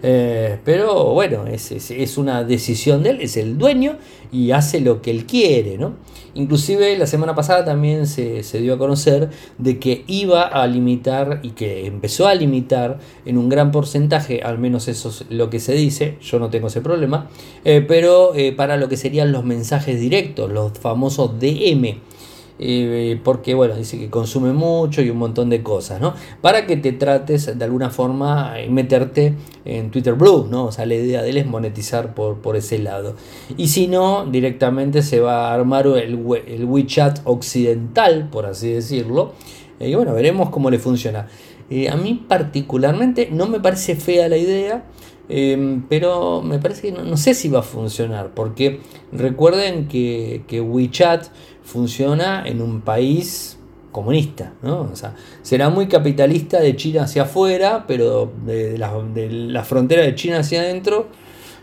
Eh, 0.03 0.57
pero 0.65 1.13
bueno, 1.13 1.45
es, 1.45 1.71
es, 1.71 2.17
una 2.17 2.43
decisión 2.43 3.03
de 3.03 3.11
él, 3.11 3.21
es 3.21 3.37
el 3.37 3.57
dueño 3.57 3.97
y 4.31 4.51
hace 4.51 4.81
lo 4.81 5.01
que 5.01 5.11
él 5.11 5.25
quiere, 5.25 5.77
¿no? 5.77 5.93
Inclusive 6.33 6.97
la 6.97 7.07
semana 7.07 7.35
pasada 7.35 7.65
también 7.65 8.07
se, 8.07 8.41
dio 8.61 8.75
a 8.75 8.77
conocer 8.77 9.29
de 9.57 9.79
que 9.79 10.05
iba 10.07 10.43
a 10.43 10.65
limitar 10.65 11.41
y 11.43 11.49
que 11.49 11.85
empezó 11.85 12.27
a 12.27 12.35
limitar 12.35 12.99
en 13.25 13.37
un 13.37 13.49
gran 13.49 13.71
porcentaje, 13.71 14.41
al 14.41 14.57
menos 14.57 14.87
eso 14.87 15.09
es 15.09 15.25
lo 15.29 15.49
que 15.49 15.59
se 15.59 15.73
dice, 15.73 16.17
yo 16.21 16.39
no 16.39 16.49
tengo 16.49 16.67
ese 16.67 16.79
problema, 16.79 17.29
eh, 17.65 17.83
pero 17.85 18.33
eh, 18.33 18.53
para 18.53 18.77
lo 18.77 18.87
que 18.87 18.95
serían 18.95 19.33
los 19.33 19.43
mensajes 19.43 19.99
directos, 19.99 20.49
los 20.51 20.71
famosos 20.79 21.37
DM. 21.39 21.99
Eh, 22.59 23.19
porque 23.23 23.53
bueno, 23.53 23.75
dice 23.75 23.97
que 23.97 24.09
consume 24.09 24.53
mucho 24.53 25.01
y 25.01 25.09
un 25.09 25.17
montón 25.17 25.49
de 25.49 25.63
cosas, 25.63 25.99
¿no? 25.99 26.13
Para 26.41 26.67
que 26.67 26.77
te 26.77 26.91
trates 26.91 27.57
de 27.57 27.65
alguna 27.65 27.89
forma 27.89 28.53
meterte 28.69 29.33
en 29.65 29.89
Twitter 29.89 30.13
Blue, 30.13 30.47
¿no? 30.49 30.65
O 30.65 30.71
sea, 30.71 30.85
la 30.85 30.95
idea 30.95 31.23
de 31.23 31.31
él 31.31 31.37
es 31.37 31.45
monetizar 31.47 32.13
por, 32.13 32.37
por 32.37 32.55
ese 32.55 32.77
lado. 32.77 33.15
Y 33.57 33.69
si 33.69 33.87
no, 33.87 34.25
directamente 34.25 35.01
se 35.01 35.19
va 35.19 35.49
a 35.49 35.53
armar 35.53 35.87
el, 35.87 36.19
el 36.47 36.65
WeChat 36.65 37.21
occidental, 37.25 38.29
por 38.29 38.45
así 38.45 38.69
decirlo. 38.69 39.33
Eh, 39.79 39.89
y 39.89 39.95
bueno, 39.95 40.13
veremos 40.13 40.49
cómo 40.49 40.69
le 40.69 40.79
funciona. 40.79 41.27
Eh, 41.69 41.89
a 41.89 41.95
mí 41.95 42.25
particularmente 42.27 43.29
no 43.31 43.47
me 43.47 43.59
parece 43.59 43.95
fea 43.95 44.27
la 44.27 44.37
idea. 44.37 44.83
Pero 45.89 46.41
me 46.41 46.59
parece 46.59 46.81
que 46.81 46.91
no, 46.91 47.17
sé 47.17 47.33
si 47.33 47.49
va 47.49 47.59
a 47.59 47.63
funcionar, 47.63 48.31
porque 48.33 48.79
recuerden 49.11 49.87
que, 49.87 50.43
que 50.47 50.59
WeChat 50.61 51.27
funciona 51.63 52.43
en 52.45 52.61
un 52.61 52.81
país 52.81 53.57
comunista, 53.91 54.53
¿no? 54.61 54.81
O 54.91 54.95
sea, 54.95 55.15
será 55.41 55.69
muy 55.69 55.87
capitalista 55.87 56.59
de 56.59 56.75
China 56.75 57.03
hacia 57.03 57.23
afuera, 57.23 57.85
pero 57.87 58.31
de 58.45 58.77
la, 58.77 59.63
frontera 59.63 60.03
de 60.03 60.15
China 60.15 60.39
hacia 60.39 60.61
adentro 60.61 61.07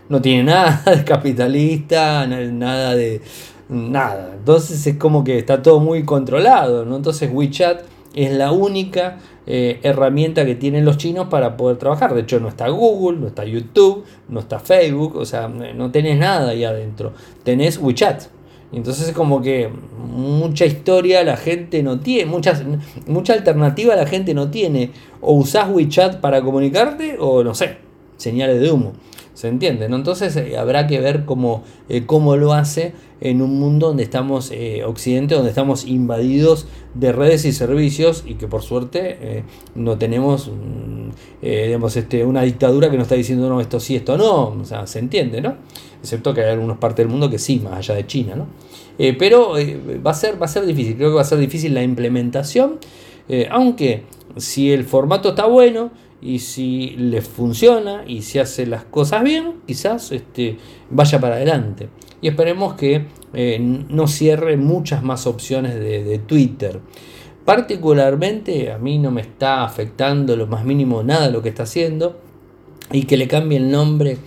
no 0.07 0.21
tiene 0.21 0.43
nada 0.43 0.83
de 0.95 1.03
capitalista, 1.03 2.25
nada 2.27 2.95
de 2.95 3.21
nada. 3.67 4.33
Entonces 4.37 4.85
es 4.85 4.97
como 4.97 5.23
que 5.23 5.39
está 5.39 5.61
todo 5.61 5.79
muy 5.79 6.03
controlado, 6.03 6.85
¿no? 6.85 6.95
Entonces 6.95 7.29
WeChat 7.31 7.81
es 8.15 8.31
la 8.31 8.51
única 8.51 9.17
eh, 9.51 9.79
herramienta 9.81 10.45
que 10.45 10.53
tienen 10.53 10.85
los 10.85 10.97
chinos 10.97 11.27
para 11.27 11.57
poder 11.57 11.77
trabajar. 11.77 12.13
De 12.13 12.21
hecho, 12.21 12.39
no 12.39 12.49
está 12.49 12.69
Google, 12.69 13.17
no 13.17 13.25
está 13.25 13.45
YouTube, 13.45 14.05
no 14.27 14.41
está 14.41 14.59
Facebook, 14.59 15.15
o 15.15 15.25
sea, 15.25 15.47
no 15.47 15.89
tenés 15.89 16.19
nada 16.19 16.51
ahí 16.51 16.63
adentro. 16.63 17.13
Tenés 17.43 17.79
WeChat. 17.79 18.25
Entonces 18.71 19.07
es 19.07 19.15
como 19.15 19.41
que 19.41 19.67
mucha 19.97 20.67
historia 20.67 21.23
la 21.23 21.35
gente 21.35 21.81
no 21.81 21.99
tiene, 21.99 22.29
muchas, 22.29 22.63
mucha 23.07 23.33
alternativa 23.33 23.95
la 23.95 24.05
gente 24.05 24.35
no 24.35 24.51
tiene. 24.51 24.91
O 25.19 25.33
usás 25.33 25.67
WeChat 25.67 26.17
para 26.19 26.43
comunicarte 26.43 27.17
o 27.19 27.43
no 27.43 27.55
sé, 27.55 27.77
señales 28.17 28.61
de 28.61 28.71
humo. 28.71 28.93
¿Se 29.39 29.47
entiende? 29.47 29.87
¿no? 29.87 29.95
Entonces 29.95 30.35
eh, 30.35 30.57
habrá 30.57 30.85
que 30.85 30.99
ver 30.99 31.23
cómo, 31.23 31.63
eh, 31.87 32.05
cómo 32.05 32.35
lo 32.35 32.51
hace 32.51 32.91
en 33.21 33.41
un 33.41 33.57
mundo 33.57 33.87
donde 33.87 34.03
estamos, 34.03 34.51
eh, 34.51 34.83
Occidente, 34.83 35.33
donde 35.33 35.47
estamos 35.47 35.85
invadidos 35.85 36.67
de 36.93 37.13
redes 37.13 37.45
y 37.45 37.53
servicios 37.53 38.25
y 38.27 38.33
que 38.33 38.49
por 38.49 38.63
suerte 38.63 39.45
no 39.75 39.97
tenemos 39.97 40.49
mm, 40.49 41.41
digamos, 41.41 41.95
este, 41.95 42.25
una 42.25 42.41
dictadura 42.41 42.91
que 42.91 42.97
nos 42.97 43.05
está 43.05 43.15
diciendo 43.15 43.47
no, 43.47 43.61
esto 43.61 43.79
sí, 43.79 43.95
esto 43.95 44.17
no. 44.17 44.49
O 44.59 44.65
sea, 44.65 44.85
se 44.85 44.99
entiende, 44.99 45.39
¿no? 45.39 45.55
excepto 46.01 46.33
que 46.33 46.41
hay 46.41 46.51
algunas 46.51 46.77
partes 46.77 47.05
del 47.05 47.07
mundo 47.07 47.29
que 47.29 47.39
sí, 47.39 47.61
más 47.61 47.75
allá 47.75 47.95
de 47.95 48.07
China, 48.07 48.35
¿no? 48.35 48.47
Pero 48.97 49.53
va, 50.05 50.11
a 50.11 50.13
ser, 50.13 50.41
va 50.41 50.47
a 50.47 50.49
ser 50.49 50.65
difícil, 50.65 50.97
creo 50.97 51.11
que 51.11 51.15
va 51.15 51.21
a 51.21 51.25
ser 51.25 51.39
difícil 51.39 51.73
la 51.73 51.81
implementación, 51.81 52.79
aunque 53.51 54.03
si 54.35 54.73
el 54.73 54.83
formato 54.83 55.29
está 55.29 55.45
bueno 55.45 55.91
y 56.21 56.39
si 56.39 56.91
le 56.97 57.21
funciona 57.21 58.03
y 58.05 58.21
si 58.21 58.39
hace 58.39 58.65
las 58.65 58.83
cosas 58.83 59.23
bien, 59.23 59.55
quizás 59.65 60.11
este, 60.11 60.57
vaya 60.89 61.19
para 61.19 61.35
adelante. 61.35 61.89
Y 62.21 62.27
esperemos 62.27 62.73
que 62.73 63.05
no 63.89 64.07
cierre 64.07 64.57
muchas 64.57 65.03
más 65.03 65.27
opciones 65.27 65.75
de, 65.75 66.03
de 66.03 66.19
Twitter. 66.19 66.81
Particularmente 67.45 68.71
a 68.71 68.77
mí 68.77 68.99
no 68.99 69.11
me 69.11 69.21
está 69.21 69.63
afectando 69.63 70.35
lo 70.35 70.47
más 70.47 70.65
mínimo 70.65 71.03
nada 71.03 71.29
lo 71.29 71.41
que 71.41 71.49
está 71.49 71.63
haciendo 71.63 72.19
y 72.91 73.03
que 73.03 73.17
le 73.17 73.27
cambie 73.27 73.57
el 73.57 73.71
nombre 73.71 74.17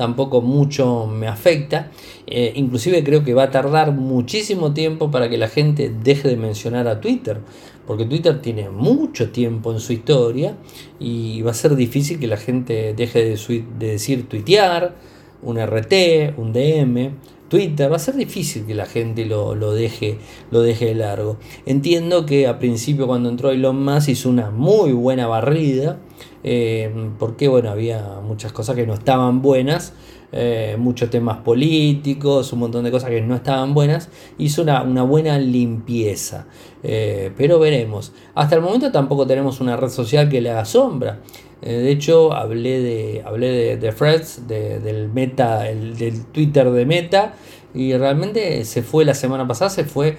tampoco 0.00 0.40
mucho 0.40 1.06
me 1.06 1.28
afecta. 1.28 1.90
Eh, 2.26 2.52
inclusive 2.54 3.04
creo 3.04 3.22
que 3.22 3.34
va 3.34 3.42
a 3.42 3.50
tardar 3.50 3.92
muchísimo 3.92 4.72
tiempo 4.72 5.10
para 5.10 5.28
que 5.28 5.36
la 5.36 5.46
gente 5.46 5.92
deje 6.02 6.26
de 6.26 6.38
mencionar 6.38 6.88
a 6.88 7.02
Twitter, 7.02 7.42
porque 7.90 8.04
Twitter 8.04 8.40
tiene 8.40 8.70
mucho 8.70 9.32
tiempo 9.32 9.72
en 9.72 9.80
su 9.80 9.92
historia 9.92 10.56
y 11.00 11.42
va 11.42 11.50
a 11.50 11.54
ser 11.54 11.74
difícil 11.74 12.20
que 12.20 12.28
la 12.28 12.36
gente 12.36 12.94
deje 12.94 13.24
de, 13.24 13.64
de 13.80 13.86
decir 13.88 14.28
tuitear, 14.28 14.94
un 15.42 15.58
RT, 15.58 16.38
un 16.38 16.52
DM, 16.52 17.10
Twitter, 17.48 17.90
va 17.90 17.96
a 17.96 17.98
ser 17.98 18.14
difícil 18.14 18.64
que 18.64 18.76
la 18.76 18.86
gente 18.86 19.26
lo, 19.26 19.56
deje, 19.72 20.18
lo 20.52 20.62
deje 20.62 20.86
de 20.86 20.94
largo. 20.94 21.38
Entiendo 21.66 22.26
que 22.26 22.46
a 22.46 22.60
principio 22.60 23.08
cuando 23.08 23.28
entró 23.28 23.50
Elon 23.50 23.84
Musk 23.84 24.10
hizo 24.10 24.28
una 24.30 24.52
muy 24.52 24.92
buena 24.92 25.26
barrida, 25.26 25.98
eh, 26.44 26.94
porque 27.18 27.48
bueno, 27.48 27.70
había 27.70 28.20
muchas 28.24 28.52
cosas 28.52 28.76
que 28.76 28.86
no 28.86 28.94
estaban 28.94 29.42
buenas. 29.42 29.94
Eh, 30.32 30.76
muchos 30.78 31.10
temas 31.10 31.38
políticos, 31.38 32.52
un 32.52 32.60
montón 32.60 32.84
de 32.84 32.92
cosas 32.92 33.10
que 33.10 33.20
no 33.20 33.34
estaban 33.34 33.74
buenas, 33.74 34.08
hizo 34.38 34.62
una, 34.62 35.02
buena 35.02 35.38
limpieza. 35.38 36.46
Eh, 36.82 37.32
pero 37.36 37.58
veremos. 37.58 38.12
Hasta 38.34 38.54
el 38.54 38.62
momento 38.62 38.92
tampoco 38.92 39.26
tenemos 39.26 39.60
una 39.60 39.76
red 39.76 39.88
social 39.88 40.28
que 40.28 40.40
le 40.40 40.50
haga 40.50 40.64
sombra. 40.64 41.18
Eh, 41.62 41.72
de 41.72 41.90
hecho, 41.90 42.32
hablé 42.32 42.80
de, 42.80 43.22
hablé 43.24 43.76
de, 43.76 43.92
Freds, 43.92 44.46
del 44.46 45.10
meta, 45.12 45.68
el, 45.68 45.96
del 45.96 46.24
Twitter 46.26 46.70
de 46.70 46.86
Meta, 46.86 47.34
y 47.74 47.94
realmente 47.94 48.64
se 48.64 48.82
fue 48.82 49.04
la 49.04 49.14
semana 49.14 49.46
pasada, 49.46 49.70
se 49.70 49.84
fue, 49.84 50.16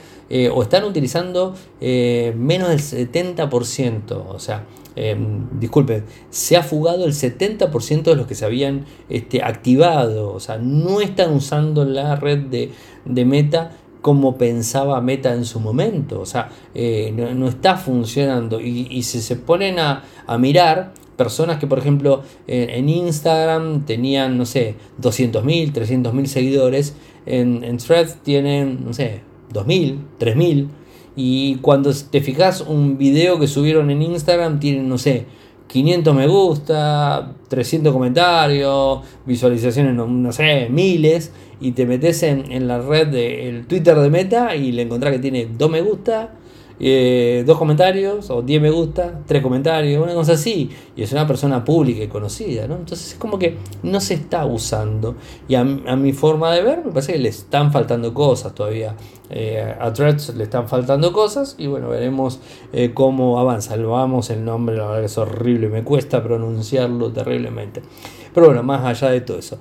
o 0.54 0.64
están 0.64 0.86
utilizando 0.86 1.54
menos 1.82 2.70
del 2.70 2.80
70%, 2.80 4.24
o 4.30 4.40
sea, 4.40 4.64
disculpen, 5.60 6.04
se 6.30 6.58
ha 6.58 6.64
fugado 6.64 7.06
el 7.06 7.14
70% 7.14 8.04
de 8.04 8.16
los 8.16 8.28
que 8.28 8.36
se 8.36 8.46
habían 8.46 8.86
este, 9.10 9.44
activado, 9.44 10.34
o 10.34 10.40
sea, 10.40 10.58
no 10.58 11.02
están 11.02 11.34
usando 11.34 11.86
la 11.86 12.16
red 12.16 12.40
de, 12.40 12.72
Meta 13.26 13.72
como 14.02 14.38
pensaba 14.38 15.00
Meta 15.00 15.34
en 15.34 15.46
su 15.46 15.60
momento. 15.60 16.20
O 16.20 16.26
sea, 16.26 16.50
no, 16.74 17.48
está 17.48 17.78
funcionando. 17.78 18.60
Y, 18.60 19.04
si 19.04 19.22
se 19.22 19.36
ponen 19.36 19.80
a, 19.80 20.04
a, 20.28 20.38
mirar, 20.38 20.94
personas 21.16 21.60
que, 21.60 21.68
por 21.68 21.80
ejemplo, 21.80 22.24
en, 22.48 22.90
Instagram 22.90 23.86
tenían, 23.86 24.38
no 24.38 24.46
sé, 24.46 24.76
200.000, 25.02 25.72
300.000 25.72 26.26
seguidores, 26.26 26.96
en, 27.26 27.64
en 27.64 27.78
Threads 27.78 28.18
tienen, 28.24 28.84
no 28.86 28.94
sé, 28.94 29.22
2.000, 29.54 30.00
3.000. 30.20 30.68
Y 31.16 31.56
cuando 31.58 31.92
te 31.94 32.22
fijas 32.22 32.62
un 32.62 32.98
video 32.98 33.40
que 33.40 33.48
subieron 33.48 33.90
en 33.90 34.02
Instagram, 34.02 34.60
tienen, 34.60 34.88
no 34.88 34.98
sé, 34.98 35.26
500 35.68 36.16
me 36.16 36.28
gusta, 36.28 37.34
300 37.48 37.94
comentarios, 37.94 39.00
visualizaciones, 39.26 39.96
no, 39.96 40.32
sé, 40.32 40.68
miles. 40.70 41.32
Y 41.60 41.74
te 41.74 41.86
metes 41.86 42.24
en, 42.24 42.52
en 42.52 42.68
la 42.68 42.80
red 42.80 43.08
del 43.08 43.68
Twitter 43.68 43.98
de 43.98 44.10
Meta 44.10 44.56
y 44.56 44.72
le 44.72 44.82
encontrás 44.82 45.14
que 45.14 45.20
tiene 45.20 45.48
2 45.58 45.70
me 45.70 45.82
gusta, 45.82 46.34
eh, 46.84 47.44
dos 47.46 47.60
comentarios 47.60 48.32
o 48.32 48.42
10 48.42 48.60
me 48.60 48.72
gusta, 48.72 49.22
tres 49.28 49.44
comentarios, 49.44 50.04
una 50.04 50.16
cosa 50.16 50.34
así. 50.34 50.68
Y 50.96 51.04
es 51.04 51.12
una 51.12 51.28
persona 51.28 51.64
pública 51.64 52.04
y 52.04 52.08
conocida, 52.08 52.68
¿no? 52.68 52.76
Entonces 52.76 53.14
es 53.14 53.20
como 53.20 53.38
que 53.38 53.58
no 53.84 54.02
se 54.02 54.16
está 54.16 54.48
usando. 54.48 55.16
Y 55.48 55.54
a, 55.54 55.64
mi 55.64 56.12
forma 56.12 56.52
de 56.52 56.64
ver, 56.64 56.84
me 56.84 56.92
parece 56.92 57.14
que 57.14 57.20
le 57.20 57.30
están 57.30 57.72
faltando 57.72 58.16
cosas 58.16 58.56
todavía. 58.56 58.96
Eh, 59.30 59.76
a 59.80 59.94
Threads 59.94 60.36
le 60.36 60.44
están 60.44 60.68
faltando 60.68 61.14
cosas 61.14 61.56
y 61.58 61.68
bueno, 61.68 61.88
veremos 61.90 62.40
eh, 62.74 62.92
cómo 62.96 63.40
avanza. 63.40 63.78
Lo 63.78 63.92
vamos 63.92 64.32
el 64.32 64.44
nombre, 64.44 64.76
la 64.76 64.88
verdad 64.88 65.04
es 65.04 65.20
horrible, 65.20 65.70
me 65.70 65.84
cuesta 65.84 66.24
pronunciarlo 66.24 67.12
terriblemente. 67.12 67.84
Pero 68.34 68.48
bueno, 68.48 68.64
más 68.64 68.84
allá 68.86 69.12
de 69.12 69.22
todo 69.22 69.38
eso. 69.38 69.60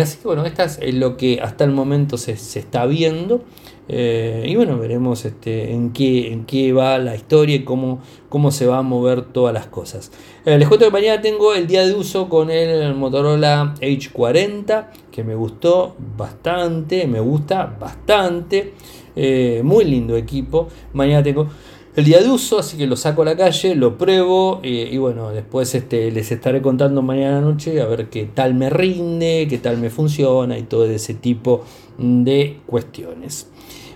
así 0.00 0.16
que 0.16 0.26
bueno, 0.26 0.46
esto 0.46 0.62
es 0.62 0.94
lo 0.94 1.18
que 1.18 1.40
hasta 1.42 1.64
el 1.64 1.72
momento 1.72 2.16
se, 2.16 2.36
se 2.36 2.60
está 2.60 2.86
viendo. 2.86 3.42
Eh, 3.88 4.44
y 4.46 4.54
bueno, 4.54 4.78
veremos 4.78 5.24
este, 5.24 5.72
en, 5.72 5.92
qué, 5.92 6.32
en 6.32 6.44
qué 6.44 6.72
va 6.72 6.98
la 6.98 7.16
historia 7.16 7.56
y 7.56 7.64
cómo, 7.64 8.00
cómo 8.28 8.50
se 8.50 8.66
va 8.66 8.78
a 8.78 8.82
mover 8.82 9.22
todas 9.22 9.52
las 9.52 9.66
cosas. 9.66 10.12
Eh, 10.44 10.56
les 10.58 10.68
cuento 10.68 10.86
que 10.86 10.92
mañana 10.92 11.20
tengo 11.20 11.54
el 11.54 11.66
día 11.66 11.84
de 11.84 11.94
uso 11.94 12.28
con 12.28 12.50
el 12.50 12.94
Motorola 12.94 13.74
H40, 13.80 14.86
que 15.10 15.24
me 15.24 15.34
gustó 15.34 15.96
bastante, 16.16 17.06
me 17.06 17.20
gusta 17.20 17.76
bastante. 17.78 18.74
Eh, 19.14 19.60
muy 19.62 19.84
lindo 19.84 20.16
equipo. 20.16 20.68
Mañana 20.94 21.22
tengo 21.22 21.48
el 21.94 22.04
día 22.04 22.22
de 22.22 22.30
uso, 22.30 22.60
así 22.60 22.78
que 22.78 22.86
lo 22.86 22.96
saco 22.96 23.20
a 23.20 23.26
la 23.26 23.36
calle, 23.36 23.74
lo 23.74 23.98
pruebo 23.98 24.60
y 24.62 24.96
bueno, 24.96 25.28
después 25.28 25.74
este, 25.74 26.10
les 26.10 26.32
estaré 26.32 26.62
contando 26.62 27.02
mañana 27.02 27.42
noche 27.42 27.82
a 27.82 27.84
ver 27.84 28.08
qué 28.08 28.24
tal 28.24 28.54
me 28.54 28.70
rinde, 28.70 29.46
qué 29.50 29.58
tal 29.58 29.76
me 29.76 29.90
funciona 29.90 30.56
y 30.56 30.62
todo 30.62 30.86
ese 30.86 31.12
tipo 31.12 31.64
de 31.98 32.60
cuestiones. 32.64 33.52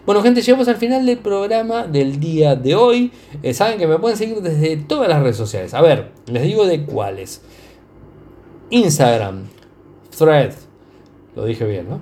Bueno, 0.07 0.23
gente, 0.23 0.41
llegamos 0.41 0.69
al 0.69 0.77
final 0.77 1.05
del 1.05 1.19
programa 1.19 1.85
del 1.89 2.21
día 2.21 2.55
de 2.55 2.77
hoy. 2.77 3.11
Eh, 3.43 3.53
saben 3.53 3.77
que 3.77 3.89
me 3.89 3.99
pueden 3.99 4.17
seguir 4.17 4.41
desde 4.41 4.77
todas 4.77 5.09
las 5.09 5.21
redes 5.21 5.37
sociales. 5.37 5.75
A 5.75 5.83
ver, 5.83 6.13
les 6.27 6.45
digo 6.45 6.65
de 6.65 6.85
cuáles. 6.85 7.43
Instagram, 8.71 9.47
Thread, 10.17 10.53
lo 11.35 11.45
dije 11.45 11.65
bien, 11.65 11.89
¿no? 11.89 11.99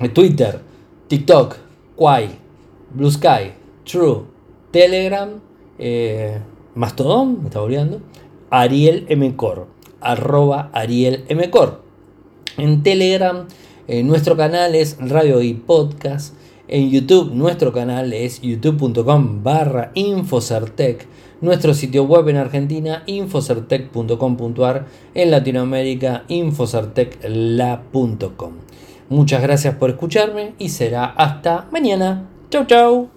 Eh, 0.00 0.10
Twitter, 0.10 0.60
TikTok, 1.08 1.56
Quai, 1.96 2.28
Blue 2.94 3.10
Sky, 3.10 3.50
True, 3.84 4.20
Telegram, 4.70 5.40
eh, 5.76 6.38
Mastodon, 6.76 7.40
me 7.40 7.48
está 7.48 7.60
olvidando, 7.60 8.00
Ariel 8.48 9.06
M. 9.08 9.34
arroba 10.00 10.70
Ariel 10.72 11.24
M. 11.26 11.50
En 12.58 12.82
Telegram, 12.84 13.48
nuestro 13.88 14.36
canal 14.36 14.76
es 14.76 14.96
Radio 15.00 15.42
y 15.42 15.54
Podcast. 15.54 16.34
En 16.68 16.90
YouTube 16.90 17.32
nuestro 17.32 17.72
canal 17.72 18.12
es 18.12 18.42
youtube.com 18.42 19.42
barra 19.42 19.90
Infocertec. 19.94 21.06
Nuestro 21.40 21.72
sitio 21.72 22.04
web 22.04 22.28
en 22.28 22.36
Argentina 22.36 23.04
infocertec.com.ar. 23.06 24.84
En 25.14 25.30
Latinoamérica 25.30 26.24
infocertecla.com. 26.28 28.52
Muchas 29.08 29.40
gracias 29.40 29.76
por 29.76 29.88
escucharme 29.90 30.52
y 30.58 30.68
será 30.68 31.06
hasta 31.06 31.68
mañana. 31.72 32.28
Chau 32.50 32.66
chau. 32.66 33.06